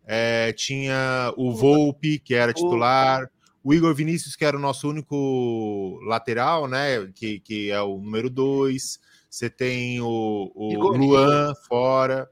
É, 0.05 0.53
tinha 0.53 1.33
o 1.37 1.53
Volpe, 1.53 2.19
que 2.19 2.35
era 2.35 2.53
titular. 2.53 3.29
O 3.65 3.75
Igor 3.75 3.95
Vinícius, 3.95 4.37
que 4.37 4.45
era 4.45 4.57
o 4.57 4.61
nosso 4.61 4.89
único 4.89 5.99
lateral, 6.05 6.69
né? 6.69 7.11
Que, 7.15 7.41
que 7.41 7.71
é 7.71 7.81
o 7.81 7.99
número 7.99 8.31
dois. 8.31 9.01
Você 9.29 9.51
tem 9.51 10.01
o, 10.01 10.53
o 10.55 10.73
Igor 10.73 10.97
Luan 10.97 11.55
fora. 11.69 12.31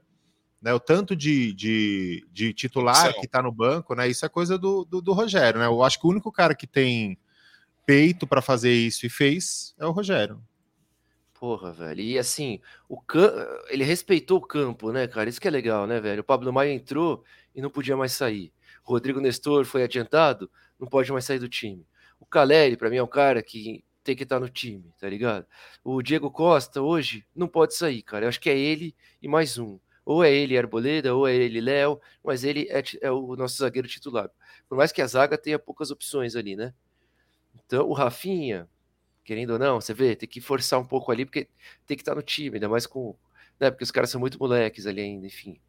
Né, 0.61 0.73
o 0.73 0.79
tanto 0.79 1.15
de, 1.15 1.53
de, 1.53 2.25
de 2.31 2.51
titular 2.51 3.09
Opção. 3.09 3.21
que 3.21 3.27
tá 3.27 3.39
no 3.39 3.51
banco, 3.51 3.93
né? 3.93 4.07
Isso 4.07 4.25
é 4.25 4.29
coisa 4.29 4.57
do, 4.57 4.83
do, 4.83 4.99
do 4.99 5.13
Rogério, 5.13 5.59
né? 5.59 5.67
Eu 5.67 5.83
acho 5.83 5.99
que 5.99 6.07
o 6.07 6.09
único 6.09 6.31
cara 6.31 6.55
que 6.55 6.65
tem 6.65 7.19
peito 7.85 8.25
para 8.25 8.41
fazer 8.41 8.73
isso 8.73 9.05
e 9.05 9.09
fez 9.09 9.75
é 9.77 9.85
o 9.85 9.91
Rogério. 9.91 10.41
Porra, 11.39 11.71
velho. 11.73 12.01
E 12.01 12.17
assim, 12.17 12.61
o 12.87 12.99
cam... 12.99 13.29
ele 13.69 13.83
respeitou 13.83 14.37
o 14.37 14.41
campo, 14.41 14.91
né, 14.91 15.07
cara? 15.07 15.29
Isso 15.29 15.39
que 15.39 15.47
é 15.47 15.51
legal, 15.51 15.85
né, 15.85 15.99
velho? 15.99 16.21
O 16.21 16.23
Pablo 16.23 16.51
Maia 16.51 16.71
entrou 16.71 17.23
e 17.53 17.61
não 17.61 17.69
podia 17.69 17.97
mais 17.97 18.13
sair. 18.13 18.53
O 18.85 18.91
Rodrigo 18.91 19.19
Nestor 19.19 19.65
foi 19.65 19.83
adiantado, 19.83 20.49
não 20.79 20.87
pode 20.87 21.11
mais 21.11 21.25
sair 21.25 21.39
do 21.39 21.49
time. 21.49 21.85
O 22.19 22.25
Caleri, 22.25 22.77
pra 22.77 22.89
mim, 22.89 22.97
é 22.97 23.03
um 23.03 23.07
cara 23.07 23.43
que 23.43 23.83
tem 24.03 24.15
que 24.15 24.23
estar 24.23 24.39
no 24.39 24.49
time, 24.49 24.93
tá 24.99 25.09
ligado? 25.09 25.45
O 25.83 26.01
Diego 26.01 26.31
Costa, 26.31 26.81
hoje, 26.81 27.25
não 27.35 27.47
pode 27.47 27.75
sair, 27.75 28.01
cara. 28.01 28.25
Eu 28.25 28.29
acho 28.29 28.39
que 28.39 28.49
é 28.49 28.57
ele 28.57 28.95
e 29.21 29.27
mais 29.27 29.57
um. 29.57 29.79
Ou 30.05 30.23
é 30.23 30.31
ele 30.31 30.57
Arboleda, 30.57 31.15
ou 31.15 31.27
é 31.27 31.35
ele 31.35 31.59
Léo, 31.59 31.99
mas 32.23 32.43
ele 32.43 32.67
é, 32.69 32.81
é 33.01 33.11
o 33.11 33.35
nosso 33.35 33.57
zagueiro 33.57 33.87
titular. 33.87 34.29
Por 34.69 34.77
mais 34.77 34.91
que 34.91 35.01
a 35.01 35.07
zaga 35.07 35.37
tenha 35.37 35.59
poucas 35.59 35.91
opções 35.91 36.35
ali, 36.35 36.55
né? 36.55 36.73
Então, 37.65 37.87
o 37.89 37.93
Rafinha, 37.93 38.69
querendo 39.25 39.51
ou 39.51 39.59
não, 39.59 39.81
você 39.81 39.93
vê, 39.93 40.15
tem 40.15 40.29
que 40.29 40.39
forçar 40.39 40.79
um 40.79 40.85
pouco 40.85 41.11
ali, 41.11 41.25
porque 41.25 41.49
tem 41.85 41.97
que 41.97 42.01
estar 42.03 42.15
no 42.15 42.21
time, 42.21 42.55
ainda 42.55 42.69
mais 42.69 42.85
com. 42.87 43.13
Né, 43.59 43.69
porque 43.71 43.83
os 43.83 43.91
caras 43.91 44.09
são 44.09 44.19
muito 44.21 44.37
moleques 44.39 44.85
ali 44.85 45.01
ainda, 45.01 45.25
enfim. 45.27 45.59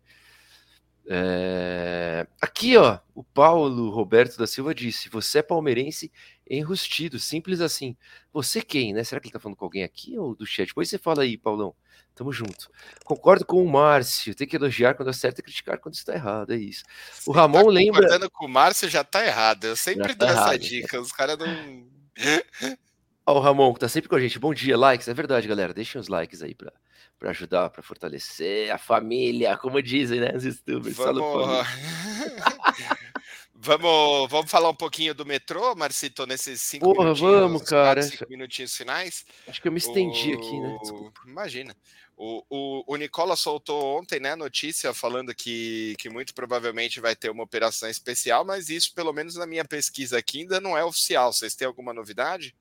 É, 1.09 2.27
Aqui, 2.41 2.77
ó, 2.77 2.99
o 3.15 3.23
Paulo 3.23 3.91
Roberto 3.91 4.37
da 4.37 4.47
Silva 4.47 4.75
disse: 4.75 5.09
Você 5.09 5.39
é 5.39 5.43
palmeirense 5.43 6.11
enrustido, 6.49 7.19
simples 7.19 7.61
assim. 7.61 7.97
Você 8.33 8.61
quem, 8.61 8.93
né? 8.93 9.05
Será 9.05 9.21
que 9.21 9.29
ele 9.29 9.33
tá 9.33 9.39
falando 9.39 9.57
com 9.57 9.65
alguém 9.65 9.85
aqui 9.85 10.19
ou 10.19 10.35
do 10.35 10.45
chat? 10.45 10.67
Depois 10.69 10.89
você 10.89 10.99
fala 10.99 11.23
aí, 11.23 11.39
Paulão. 11.39 11.75
Tamo 12.15 12.33
junto. 12.33 12.71
Concordo 13.05 13.45
com 13.45 13.63
o 13.63 13.69
Márcio, 13.71 14.35
tem 14.35 14.49
que 14.49 14.57
elogiar 14.57 14.95
quando 14.95 15.09
acerta 15.11 15.41
e 15.41 15.45
criticar 15.45 15.79
quando 15.79 15.95
está 15.95 16.15
errado, 16.15 16.53
é 16.53 16.57
isso. 16.57 16.83
O 17.27 17.33
Você 17.33 17.39
Ramon 17.39 17.65
tá 17.67 17.71
lembra- 17.71 18.01
concordando 18.03 18.31
com 18.31 18.47
o 18.47 18.49
Márcio 18.49 18.89
já 18.89 19.05
tá 19.05 19.25
errado. 19.25 19.65
Eu 19.65 19.77
sempre 19.77 20.09
Já 20.09 20.15
dou 20.15 20.27
tá 20.29 20.33
essa 20.33 20.43
errado. 20.43 20.59
dica. 20.59 21.01
Os 21.01 21.13
caras 21.13 21.39
não. 21.39 21.87
Ó, 23.27 23.39
o 23.39 23.41
Ramon, 23.41 23.75
que 23.75 23.81
tá 23.81 23.89
sempre 23.89 24.09
com 24.09 24.15
a 24.17 24.21
gente. 24.21 24.39
Bom 24.39 24.55
dia, 24.55 24.77
likes. 24.79 25.09
É 25.09 25.15
verdade, 25.15 25.49
galera. 25.49 25.75
Deixem 25.75 26.01
os 26.01 26.07
likes 26.09 26.43
aí 26.43 26.55
pra, 26.55 26.73
pra 27.19 27.31
ajudar, 27.31 27.71
pra 27.71 27.83
fortalecer 27.83 28.71
a 28.73 28.79
família, 28.79 29.57
como 29.57 29.83
dizem, 29.83 30.21
né? 30.21 30.33
Os 30.37 30.45
youtubers. 30.45 30.97
Vamos. 30.97 31.67
vamos, 33.53 34.31
vamos 34.31 34.51
falar 34.51 34.71
um 34.71 34.75
pouquinho 34.77 35.13
do 35.15 35.27
metrô, 35.27 35.75
Marcito, 35.75 36.25
nesses 36.27 36.63
cinco 36.63 36.85
Porra, 36.93 37.05
minutinhos, 37.07 37.33
vamos, 37.41 37.63
cara. 37.63 38.01
quatro, 38.01 38.17
cinco 38.17 38.31
minutinhos 38.31 38.77
finais. 38.77 39.25
Acho 39.49 39.61
que 39.61 39.67
eu 39.67 39.73
me 39.73 39.79
estendi 39.79 40.33
aqui, 40.33 40.61
né? 40.61 40.77
O- 40.77 40.79
Desculpa. 40.83 41.21
Imagina. 41.27 41.77
O, 42.19 42.43
o, 42.49 42.95
o 42.95 42.97
Nicola 42.97 43.37
soltou 43.37 43.99
ontem, 43.99 44.19
né, 44.19 44.35
notícia 44.35 44.95
falando 44.95 45.35
que, 45.35 45.95
que 45.99 46.09
muito 46.09 46.33
provavelmente 46.33 46.99
vai 46.99 47.15
ter 47.15 47.29
uma 47.31 47.43
operação 47.43 47.91
especial, 47.91 48.43
mas 48.43 48.71
isso, 48.71 48.95
pelo 48.95 49.13
menos 49.13 49.35
na 49.35 49.47
minha 49.47 49.67
pesquisa 49.67 50.17
aqui, 50.17 50.41
ainda 50.41 50.59
não 50.59 50.79
é 50.79 50.83
oficial. 50.83 51.31
Vocês 51.31 51.55
têm 51.55 51.67
alguma 51.67 51.93
novidade? 51.93 52.55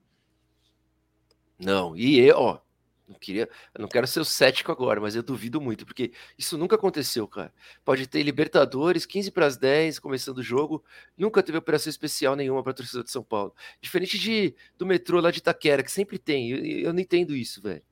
Não, 1.59 1.95
e 1.95 2.19
eu, 2.19 2.37
ó, 2.37 2.59
não 3.07 3.15
queria, 3.19 3.47
eu 3.73 3.81
não 3.81 3.87
quero 3.87 4.07
ser 4.07 4.19
o 4.19 4.25
cético 4.25 4.71
agora, 4.71 4.99
mas 4.99 5.15
eu 5.15 5.21
duvido 5.21 5.61
muito, 5.61 5.85
porque 5.85 6.11
isso 6.37 6.57
nunca 6.57 6.75
aconteceu, 6.75 7.27
cara. 7.27 7.53
Pode 7.83 8.07
ter 8.07 8.23
Libertadores, 8.23 9.05
15 9.05 9.31
para 9.31 9.45
as 9.45 9.57
10, 9.57 9.99
começando 9.99 10.39
o 10.39 10.43
jogo, 10.43 10.83
nunca 11.17 11.43
teve 11.43 11.57
operação 11.57 11.89
especial 11.89 12.35
nenhuma 12.35 12.63
para 12.63 12.71
a 12.71 12.75
torcida 12.75 13.03
de 13.03 13.11
São 13.11 13.23
Paulo. 13.23 13.53
Diferente 13.79 14.17
de 14.17 14.55
do 14.77 14.85
metrô 14.85 15.19
lá 15.19 15.29
de 15.29 15.37
Itaquera, 15.37 15.83
que 15.83 15.91
sempre 15.91 16.17
tem. 16.17 16.49
Eu, 16.51 16.65
eu 16.87 16.93
não 16.93 16.99
entendo 16.99 17.35
isso, 17.35 17.61
velho. 17.61 17.83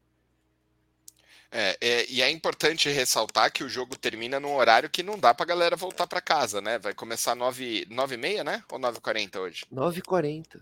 É, 1.56 1.78
é, 1.80 2.06
e 2.10 2.19
é 2.19 2.32
importante 2.32 2.89
ressaltar 2.89 3.54
que 3.54 3.63
o 3.63 3.69
jogo 3.69 3.95
termina 3.95 4.39
num 4.39 4.56
horário 4.56 4.89
que 4.89 5.04
não 5.04 5.19
dá 5.19 5.36
pra 5.36 5.45
galera 5.45 5.76
voltar 5.76 6.08
pra 6.08 6.19
casa, 6.19 6.60
né? 6.60 6.80
Vai 6.80 6.95
começar 6.95 7.36
9, 7.36 7.86
9 7.91 8.15
e 8.15 8.17
meia, 8.17 8.43
né? 8.43 8.63
Ou 8.71 8.80
9h40 8.80 9.39
hoje? 9.39 9.65
9h40. 9.71 10.60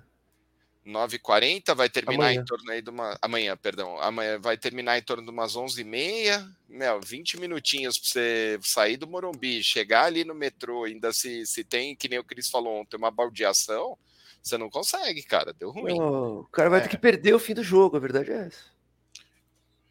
9h40, 0.85 1.75
vai 1.75 1.89
terminar 1.89 2.25
Amanhã. 2.25 2.41
em 2.41 2.45
torno 2.45 2.71
aí 2.71 2.81
de 2.81 2.89
uma. 2.89 3.17
Amanhã, 3.21 3.55
perdão. 3.55 3.99
Amanhã 3.99 4.39
vai 4.39 4.57
terminar 4.57 4.97
em 4.97 5.01
torno 5.01 5.23
de 5.23 5.29
umas 5.29 5.55
11h30. 5.55 6.47
Meu, 6.67 6.99
20 7.01 7.39
minutinhos 7.39 7.97
pra 7.99 8.09
você 8.09 8.59
sair 8.63 8.97
do 8.97 9.07
Morumbi, 9.07 9.61
chegar 9.63 10.05
ali 10.05 10.23
no 10.23 10.33
metrô, 10.33 10.85
ainda 10.85 11.13
se, 11.13 11.45
se 11.45 11.63
tem, 11.63 11.95
que 11.95 12.09
nem 12.09 12.17
o 12.19 12.23
Cris 12.23 12.49
falou 12.49 12.79
ontem, 12.81 12.97
uma 12.97 13.11
baldeação, 13.11 13.95
você 14.41 14.57
não 14.57 14.69
consegue, 14.69 15.21
cara. 15.21 15.53
Deu 15.53 15.69
ruim. 15.69 15.97
Não, 15.97 16.39
o 16.39 16.43
cara 16.45 16.69
vai 16.69 16.79
É. 16.79 16.83
ter 16.83 16.89
que 16.89 16.97
perder 16.97 17.33
o 17.35 17.39
fim 17.39 17.53
do 17.53 17.63
jogo, 17.63 17.97
a 17.97 17.99
verdade 17.99 18.31
é 18.31 18.47
essa. 18.47 18.71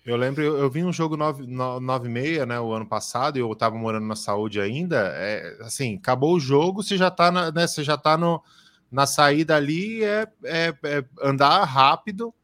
Eu 0.04 0.16
lembro, 0.16 0.42
eu, 0.42 0.56
eu 0.56 0.70
vi 0.70 0.82
um 0.82 0.92
jogo 0.92 1.14
9 1.16 1.44
e 1.44 2.10
meia, 2.10 2.46
né, 2.46 2.58
o 2.58 2.72
ano 2.72 2.86
passado, 2.86 3.36
e 3.36 3.40
eu 3.42 3.54
tava 3.54 3.76
morando 3.76 4.06
na 4.06 4.16
saúde 4.16 4.58
ainda. 4.58 5.12
É, 5.14 5.58
assim, 5.60 5.96
acabou 5.96 6.34
o 6.34 6.40
jogo, 6.40 6.82
você 6.82 6.96
já 6.96 7.10
tá, 7.10 7.30
na, 7.30 7.52
né, 7.52 7.66
você 7.66 7.84
já 7.84 7.98
tá 7.98 8.16
no, 8.16 8.42
na 8.90 9.06
saída 9.06 9.56
ali, 9.56 10.02
é, 10.04 10.26
é- 10.44 10.74
é 10.84 11.04
andar 11.22 11.62
rápido 11.64 12.34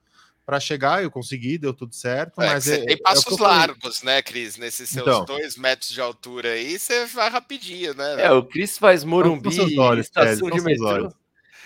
para 0.45 0.61
chegar. 0.61 1.03
Eu 1.03 1.11
consegui, 1.11 1.59
deu 1.59 1.75
tudo 1.75 1.95
certo, 1.95 2.41
É, 2.41 2.47
que 2.47 2.53
mas 2.55 2.65
você 2.65 2.75
é, 2.75 2.85
tem 2.87 2.95
é 2.95 2.99
passos 2.99 3.25
falei. 3.37 3.57
largos, 3.59 4.03
né, 4.03 4.23
Cris? 4.23 4.57
Nesses 4.57 4.89
seus 4.89 5.07
Então. 5.07 5.25
dois 5.25 5.57
metros 5.57 5.91
de 5.91 6.01
altura 6.01 6.51
aí, 6.53 6.79
você 6.79 7.05
vai 7.07 7.29
rapidinho, 7.29 7.95
né? 7.95 8.23
É, 8.25 8.31
o 8.31 8.45
Cris 8.45 8.79
faz 8.79 9.03
Morumbi, 9.03 9.77
olhos, 9.79 10.07
estação 10.07 10.49
de 10.51 10.61
metrô. 10.61 10.87
olhos. 10.87 11.13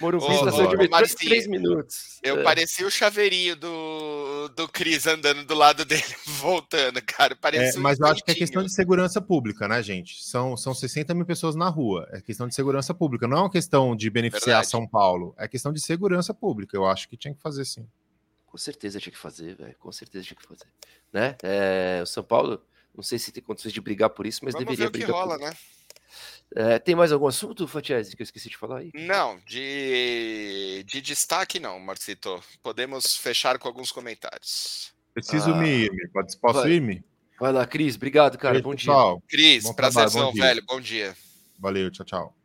Morumbi, 0.00 0.24
Ô, 0.24 0.32
estação 0.32 0.64
ô, 0.64 0.68
de 0.68 0.76
metrô, 0.76 0.90
Marcinho, 0.96 1.30
3 1.30 1.46
minutos. 1.46 2.18
Eu 2.22 2.40
É. 2.40 2.42
parecia 2.42 2.86
o 2.86 2.90
chaveirinho 2.90 3.54
do, 3.54 4.48
do 4.56 4.66
Cris 4.68 5.06
andando 5.06 5.44
do 5.44 5.54
lado 5.54 5.84
dele, 5.84 6.02
voltando, 6.40 7.00
cara. 7.02 7.34
É, 7.34 7.36
Parecia 7.36 7.78
um 7.78 7.82
mas 7.82 8.00
eu 8.00 8.06
acho 8.06 8.24
que 8.24 8.30
é 8.30 8.34
questão 8.34 8.62
de 8.62 8.72
segurança 8.72 9.20
pública, 9.20 9.68
né, 9.68 9.82
gente? 9.82 10.24
São, 10.24 10.56
são 10.56 10.74
60 10.74 11.12
mil 11.14 11.26
pessoas 11.26 11.54
na 11.54 11.68
rua. 11.68 12.08
É 12.12 12.20
questão 12.20 12.48
de 12.48 12.54
segurança 12.54 12.94
pública. 12.94 13.28
Não 13.28 13.36
é 13.36 13.40
uma 13.40 13.50
questão 13.50 13.94
de 13.94 14.08
beneficiar 14.08 14.56
Verdade. 14.62 14.68
São 14.68 14.86
Paulo. 14.86 15.34
É 15.38 15.46
questão 15.46 15.72
de 15.72 15.80
segurança 15.80 16.32
pública. 16.32 16.76
Eu 16.76 16.86
acho 16.86 17.08
que 17.08 17.16
tinha 17.16 17.34
que 17.34 17.40
fazer 17.42 17.64
sim. 17.64 17.86
Com 18.46 18.58
certeza 18.58 18.98
tinha 18.98 19.12
que 19.12 19.18
fazer, 19.18 19.54
velho. 19.54 19.76
Com 19.78 19.92
certeza 19.92 20.24
tinha 20.24 20.36
que 20.36 20.46
fazer. 20.46 20.66
Né? 21.12 21.36
É, 21.42 22.00
o 22.02 22.06
São 22.06 22.24
Paulo, 22.24 22.60
não 22.94 23.02
sei 23.02 23.18
se 23.18 23.30
tem 23.30 23.42
condições 23.42 23.72
de 23.72 23.80
brigar 23.80 24.10
por 24.10 24.26
isso, 24.26 24.40
mas 24.44 24.54
Vamos 24.54 24.66
ver 24.68 24.76
deveria 24.76 24.88
o 24.88 24.92
que 24.92 24.98
brigar. 24.98 25.14
rola, 25.14 25.38
por... 25.38 25.44
né? 25.46 25.56
É, 26.56 26.78
tem 26.80 26.96
mais 26.96 27.12
algum 27.12 27.28
assunto, 27.28 27.68
Fatiese, 27.68 28.16
que 28.16 28.22
eu 28.22 28.24
esqueci 28.24 28.48
de 28.48 28.56
falar 28.56 28.78
aí? 28.78 28.90
Não, 28.94 29.38
de, 29.46 30.82
de 30.86 31.00
destaque 31.00 31.60
não, 31.60 31.78
Marcito. 31.78 32.42
Podemos 32.62 33.16
fechar 33.16 33.56
com 33.58 33.68
alguns 33.68 33.92
comentários. 33.92 34.92
Preciso 35.14 35.50
Ah, 35.52 35.56
me 35.56 35.84
ir. 35.86 36.10
posso 36.40 36.60
vai. 36.62 36.70
ir, 36.72 36.80
me? 36.80 37.04
Vai 37.38 37.52
lá, 37.52 37.66
Cris. 37.66 37.94
Obrigado, 37.96 38.36
cara. 38.36 38.54
Beijo, 38.54 38.64
Bom 38.64 38.74
dia. 38.74 38.86
pessoal. 38.92 39.22
Cris, 39.28 39.62
Bom 39.64 39.72
trabalho, 39.74 39.94
prazerzão, 39.94 40.26
bom 40.26 40.32
dia. 40.32 40.42
velho. 40.44 40.64
Bom 40.66 40.80
dia. 40.80 41.16
Valeu, 41.58 41.90
tchau, 41.90 42.04
tchau. 42.06 42.36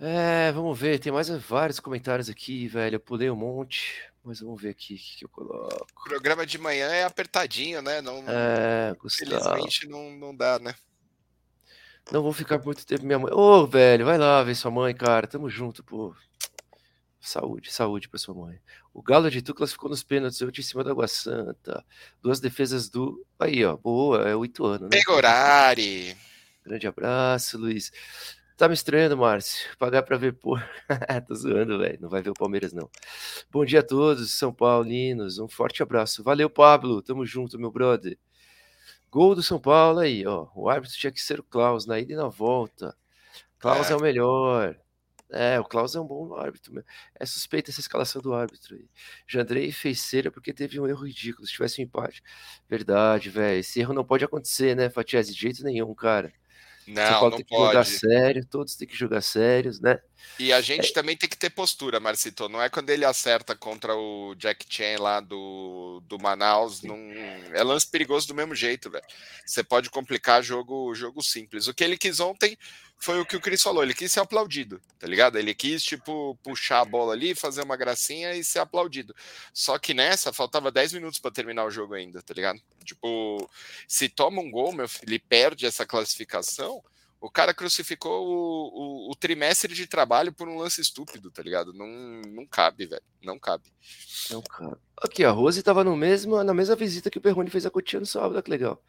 É, 0.00 0.52
vamos 0.52 0.78
ver. 0.78 0.98
Tem 0.98 1.10
mais 1.12 1.28
vários 1.28 1.80
comentários 1.80 2.28
aqui, 2.28 2.68
velho. 2.68 2.96
Eu 2.96 3.00
pulei 3.00 3.30
um 3.30 3.36
monte, 3.36 3.94
mas 4.22 4.40
vamos 4.40 4.60
ver 4.60 4.70
aqui 4.70 4.94
o 4.94 4.96
que, 4.98 5.18
que 5.18 5.24
eu 5.24 5.28
coloco. 5.28 5.86
O 6.00 6.04
programa 6.08 6.46
de 6.46 6.56
manhã 6.58 6.86
é 6.88 7.04
apertadinho, 7.04 7.82
né? 7.82 8.00
Não, 8.00 8.22
É, 8.28 8.94
Gustavo. 9.00 9.34
Infelizmente 9.34 9.88
não, 9.88 10.10
não 10.12 10.36
dá, 10.36 10.58
né? 10.58 10.74
Não 12.10 12.22
vou 12.22 12.32
ficar 12.32 12.58
muito 12.58 12.86
tempo 12.86 13.04
minha 13.04 13.18
mãe. 13.18 13.32
Ô, 13.32 13.66
velho, 13.66 14.06
vai 14.06 14.16
lá 14.16 14.42
ver 14.42 14.54
sua 14.54 14.70
mãe, 14.70 14.94
cara. 14.94 15.26
Tamo 15.26 15.48
junto, 15.50 15.84
pô. 15.84 16.14
Saúde, 17.20 17.70
saúde 17.70 18.08
pra 18.08 18.18
sua 18.18 18.34
mãe. 18.34 18.58
O 18.94 19.02
Galo 19.02 19.30
de 19.30 19.42
Tu 19.42 19.52
classificou 19.52 19.90
nos 19.90 20.02
pênaltis, 20.02 20.40
eu 20.40 20.48
em 20.48 20.62
cima 20.62 20.82
da 20.82 20.92
Água 20.92 21.06
Santa. 21.06 21.84
Duas 22.22 22.40
defesas 22.40 22.88
do. 22.88 23.26
Aí, 23.38 23.62
ó, 23.64 23.76
boa, 23.76 24.26
é 24.26 24.34
oito 24.34 24.64
anos, 24.64 24.82
né? 24.82 24.88
Pegorari. 24.90 26.16
Grande 26.64 26.86
abraço, 26.86 27.58
Luiz. 27.58 27.92
Tá 28.56 28.66
me 28.68 28.74
estranhando, 28.74 29.16
Márcio. 29.16 29.68
Pagar 29.78 30.02
pra 30.02 30.16
ver, 30.16 30.32
pô. 30.32 30.58
Tô 31.28 31.34
zoando, 31.34 31.78
velho. 31.78 31.98
Não 32.00 32.08
vai 32.08 32.22
ver 32.22 32.30
o 32.30 32.34
Palmeiras, 32.34 32.72
não. 32.72 32.90
Bom 33.50 33.64
dia 33.64 33.80
a 33.80 33.84
todos, 33.84 34.32
São 34.32 34.52
Paulinos. 34.52 35.38
Um 35.38 35.48
forte 35.48 35.82
abraço. 35.82 36.24
Valeu, 36.24 36.48
Pablo. 36.48 37.02
Tamo 37.02 37.26
junto, 37.26 37.58
meu 37.58 37.70
brother. 37.70 38.18
Gol 39.10 39.34
do 39.34 39.42
São 39.42 39.58
Paulo 39.60 40.00
aí, 40.00 40.26
ó. 40.26 40.48
O 40.54 40.68
árbitro 40.68 40.96
tinha 40.96 41.12
que 41.12 41.20
ser 41.20 41.40
o 41.40 41.42
Klaus 41.44 41.86
na 41.86 41.98
ida 41.98 42.12
e 42.12 42.16
na 42.16 42.28
volta. 42.28 42.96
Klaus 43.58 43.90
é, 43.90 43.94
É. 43.94 43.96
o 43.96 44.00
melhor. 44.00 44.76
É, 45.30 45.60
o 45.60 45.64
Klaus 45.64 45.94
é 45.94 46.00
um 46.00 46.06
bom 46.06 46.34
árbitro. 46.36 46.82
É 47.18 47.26
suspeita 47.26 47.70
essa 47.70 47.80
escalação 47.80 48.22
do 48.22 48.34
árbitro 48.34 48.76
aí. 48.76 48.88
Jandrei 49.26 49.72
fez 49.72 50.00
cera 50.00 50.30
porque 50.30 50.52
teve 50.54 50.80
um 50.80 50.86
erro 50.88 51.06
ridículo. 51.06 51.46
Se 51.46 51.52
tivesse 51.54 51.80
um 51.80 51.84
empate. 51.84 52.22
Verdade, 52.68 53.30
velho. 53.30 53.60
Esse 53.60 53.80
erro 53.80 53.94
não 53.94 54.04
pode 54.04 54.24
acontecer, 54.24 54.74
né, 54.76 54.90
Fatias? 54.90 55.28
De 55.28 55.40
jeito 55.40 55.62
nenhum, 55.64 55.94
cara. 55.94 56.32
São 57.06 57.18
Não, 57.20 57.20
Paulo 57.20 57.30
não 57.30 57.36
tem 57.36 57.46
que 57.46 57.56
jogar 57.56 57.84
pode. 57.84 57.88
sério, 57.90 58.46
todos 58.46 58.76
têm 58.76 58.88
que 58.88 58.96
jogar 58.96 59.20
sérios, 59.22 59.80
né? 59.80 60.00
E 60.38 60.52
a 60.52 60.60
gente 60.60 60.92
também 60.92 61.16
tem 61.16 61.28
que 61.28 61.36
ter 61.36 61.50
postura, 61.50 61.98
Marcito. 61.98 62.48
Não 62.48 62.62
é 62.62 62.68
quando 62.68 62.90
ele 62.90 63.04
acerta 63.04 63.56
contra 63.56 63.96
o 63.96 64.34
Jack 64.36 64.66
Chan 64.68 65.00
lá 65.00 65.20
do, 65.20 66.00
do 66.06 66.18
Manaus. 66.18 66.82
Não... 66.82 66.96
É 67.52 67.62
lance 67.62 67.86
perigoso 67.86 68.28
do 68.28 68.34
mesmo 68.34 68.54
jeito, 68.54 68.88
velho. 68.88 69.04
Você 69.44 69.64
pode 69.64 69.90
complicar 69.90 70.42
jogo, 70.42 70.94
jogo 70.94 71.22
simples. 71.22 71.66
O 71.66 71.74
que 71.74 71.82
ele 71.82 71.98
quis 71.98 72.20
ontem 72.20 72.56
foi 72.98 73.20
o 73.20 73.26
que 73.26 73.36
o 73.36 73.40
Cris 73.40 73.62
falou. 73.62 73.82
Ele 73.82 73.94
quis 73.94 74.12
ser 74.12 74.20
aplaudido, 74.20 74.80
tá 74.98 75.06
ligado? 75.06 75.38
Ele 75.38 75.54
quis, 75.54 75.82
tipo, 75.82 76.38
puxar 76.42 76.80
a 76.80 76.84
bola 76.84 77.14
ali, 77.14 77.34
fazer 77.34 77.62
uma 77.62 77.76
gracinha 77.76 78.34
e 78.34 78.44
ser 78.44 78.58
aplaudido. 78.58 79.14
Só 79.52 79.78
que 79.78 79.94
nessa, 79.94 80.32
faltava 80.32 80.70
10 80.70 80.92
minutos 80.92 81.18
para 81.18 81.30
terminar 81.30 81.64
o 81.64 81.70
jogo 81.70 81.94
ainda, 81.94 82.20
tá 82.22 82.34
ligado? 82.34 82.60
Tipo, 82.84 83.48
se 83.86 84.08
toma 84.08 84.40
um 84.40 84.50
gol, 84.50 84.72
meu 84.72 84.88
filho, 84.88 85.10
ele 85.10 85.18
perde 85.18 85.66
essa 85.66 85.86
classificação 85.86 86.82
o 87.20 87.30
cara 87.30 87.52
crucificou 87.52 88.26
o, 88.26 89.08
o, 89.08 89.10
o, 89.10 89.16
trimestre 89.16 89.74
de 89.74 89.86
trabalho 89.86 90.32
por 90.32 90.48
um 90.48 90.58
lance 90.58 90.80
estúpido, 90.80 91.30
tá 91.30 91.42
ligado? 91.42 91.72
Não, 91.72 91.86
não 92.28 92.46
cabe, 92.46 92.86
velho. 92.86 93.02
Não 93.22 93.38
cabe. 93.38 93.72
Não 94.30 94.40
cabe. 94.40 94.76
Aqui, 94.96 95.24
a 95.24 95.30
Rose 95.30 95.62
tava 95.62 95.82
no 95.82 95.96
mesmo, 95.96 96.42
na 96.44 96.54
mesma 96.54 96.76
visita 96.76 97.10
que 97.10 97.18
o 97.18 97.20
Perrone 97.20 97.50
fez 97.50 97.66
a 97.66 97.70
Cotia 97.70 97.98
no 97.98 98.06
sábado, 98.06 98.42
que 98.42 98.50
legal. 98.50 98.82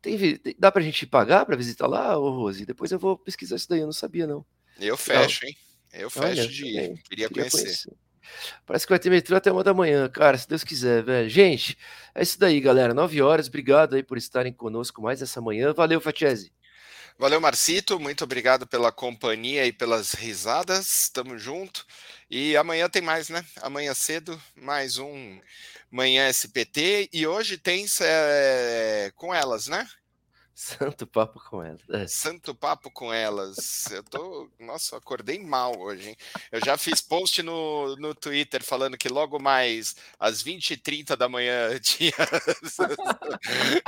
Tem, 0.00 0.16
dá 0.58 0.70
pra 0.70 0.82
gente 0.82 1.06
pagar 1.06 1.44
pra 1.44 1.56
visitar 1.56 1.86
lá, 1.86 2.16
ô 2.16 2.30
Rose? 2.30 2.64
Depois 2.64 2.92
eu 2.92 2.98
vou 2.98 3.18
pesquisar 3.18 3.56
isso 3.56 3.68
daí, 3.68 3.80
eu 3.80 3.86
não 3.86 3.92
sabia, 3.92 4.26
não. 4.26 4.46
Eu 4.78 4.96
fecho, 4.96 5.44
hein? 5.46 5.56
Eu 5.92 6.10
fecho 6.10 6.26
Olha, 6.26 6.46
de 6.46 6.66
ir. 6.66 7.02
Queria, 7.02 7.28
queria 7.28 7.28
conhecer. 7.28 7.62
conhecer. 7.62 7.92
Parece 8.64 8.86
que 8.86 8.92
vai 8.92 8.98
ter 8.98 9.10
metrô 9.10 9.36
até 9.36 9.52
uma 9.52 9.62
da 9.62 9.74
manhã, 9.74 10.08
cara, 10.08 10.38
se 10.38 10.48
Deus 10.48 10.64
quiser, 10.64 11.02
velho. 11.02 11.28
Gente, 11.28 11.76
é 12.14 12.22
isso 12.22 12.38
daí, 12.38 12.60
galera. 12.60 12.94
Nove 12.94 13.20
horas. 13.20 13.48
Obrigado 13.48 13.94
aí 13.94 14.02
por 14.02 14.16
estarem 14.16 14.52
conosco 14.52 15.02
mais 15.02 15.20
essa 15.20 15.40
manhã. 15.40 15.72
Valeu, 15.72 16.00
Fatiese. 16.00 16.52
Valeu, 17.18 17.40
Marcito. 17.40 17.98
Muito 18.00 18.24
obrigado 18.24 18.66
pela 18.66 18.90
companhia 18.90 19.64
e 19.66 19.72
pelas 19.72 20.12
risadas. 20.14 21.08
Tamo 21.08 21.38
junto. 21.38 21.86
E 22.28 22.56
amanhã 22.56 22.88
tem 22.88 23.00
mais, 23.02 23.28
né? 23.28 23.44
Amanhã 23.62 23.94
cedo, 23.94 24.40
mais 24.56 24.98
um 24.98 25.40
Manhã 25.90 26.28
SPT. 26.28 27.08
E 27.12 27.26
hoje 27.26 27.56
tem 27.56 27.86
é, 28.00 29.12
com 29.14 29.32
elas, 29.32 29.68
né? 29.68 29.88
Santo 30.54 31.04
papo 31.04 31.40
com 31.50 31.60
elas. 31.60 31.80
É. 31.90 32.06
Santo 32.06 32.54
papo 32.54 32.88
com 32.88 33.12
elas. 33.12 33.86
Eu 33.90 34.04
tô. 34.04 34.48
Nossa, 34.60 34.96
acordei 34.96 35.40
mal 35.40 35.76
hoje, 35.80 36.10
hein? 36.10 36.16
Eu 36.52 36.64
já 36.64 36.78
fiz 36.78 37.00
post 37.00 37.42
no, 37.42 37.96
no 37.96 38.14
Twitter 38.14 38.62
falando 38.62 38.96
que 38.96 39.08
logo 39.08 39.42
mais 39.42 39.96
às 40.18 40.44
20h30 40.44 41.16
da 41.16 41.28
manhã 41.28 41.76
tinha. 41.82 42.12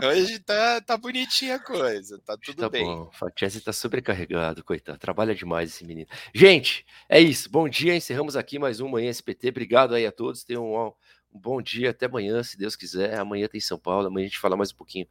hoje 0.03 0.41
tá, 0.41 0.81
tá 0.81 0.97
bonitinha 0.97 1.55
a 1.55 1.61
coisa, 1.61 2.19
tá 2.27 2.37
tudo 2.37 2.63
tá 2.63 2.69
bem. 2.69 2.85
Bom. 2.85 3.11
Fatiese 3.13 3.61
tá 3.61 3.73
sobrecarregado, 3.73 4.65
coitado. 4.65 4.99
Trabalha 4.99 5.37
demais 5.37 5.71
esse 5.71 5.85
menino. 5.85 6.09
Gente, 6.35 6.85
é 7.09 7.21
isso. 7.21 7.49
Bom 7.49 7.69
dia. 7.69 7.95
Encerramos 7.95 8.35
aqui 8.35 8.59
mais 8.59 8.81
um 8.81 8.89
Manhã 8.89 9.09
SPT. 9.11 9.51
Obrigado 9.51 9.95
aí 9.95 10.05
a 10.05 10.11
todos. 10.11 10.43
Tenham 10.43 10.65
um 10.65 10.93
bom 11.37 11.61
dia, 11.61 11.91
até 11.91 12.07
amanhã, 12.07 12.43
se 12.43 12.57
Deus 12.57 12.75
quiser. 12.75 13.19
Amanhã 13.19 13.47
tem 13.49 13.61
São 13.61 13.79
Paulo, 13.79 14.07
amanhã 14.07 14.27
a 14.27 14.29
gente 14.29 14.39
fala 14.39 14.57
mais 14.57 14.73
um 14.73 14.77
pouquinho, 14.77 15.07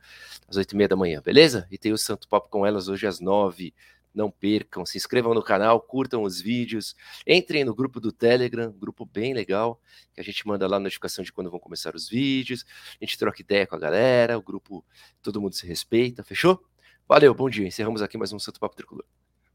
às 0.47 0.57
oito 0.57 0.73
e 0.73 0.75
meia 0.75 0.87
da 0.87 0.95
manhã, 0.95 1.21
beleza? 1.21 1.67
E 1.71 1.77
tem 1.77 1.91
o 1.91 1.97
Santo 1.97 2.27
Papo 2.27 2.49
com 2.49 2.65
elas 2.65 2.87
hoje 2.87 3.07
às 3.07 3.19
nove. 3.19 3.73
Não 4.13 4.31
percam, 4.31 4.85
se 4.85 4.97
inscrevam 4.97 5.33
no 5.33 5.43
canal, 5.43 5.81
curtam 5.81 6.23
os 6.23 6.39
vídeos, 6.39 6.95
entrem 7.27 7.65
no 7.65 7.75
grupo 7.75 7.99
do 7.99 8.13
Telegram, 8.13 8.71
grupo 8.71 9.05
bem 9.05 9.33
legal, 9.33 9.79
que 10.13 10.21
a 10.21 10.23
gente 10.23 10.47
manda 10.47 10.65
lá 10.67 10.79
notificação 10.79 11.21
de 11.21 11.33
quando 11.33 11.51
vão 11.51 11.59
começar 11.59 11.93
os 11.93 12.07
vídeos, 12.07 12.65
a 13.01 13.05
gente 13.05 13.17
troca 13.17 13.41
ideia 13.41 13.67
com 13.67 13.75
a 13.75 13.79
galera, 13.79 14.37
o 14.37 14.41
grupo 14.41 14.85
todo 15.21 15.41
mundo 15.41 15.53
se 15.53 15.67
respeita, 15.67 16.23
fechou? 16.23 16.63
Valeu, 17.07 17.33
bom 17.33 17.49
dia. 17.49 17.67
Encerramos 17.67 18.01
aqui 18.01 18.17
mais 18.17 18.31
um 18.31 18.39
Santo 18.39 18.59
Papo 18.59 18.75
Tricolor. 18.75 19.05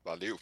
Valeu. 0.04 0.38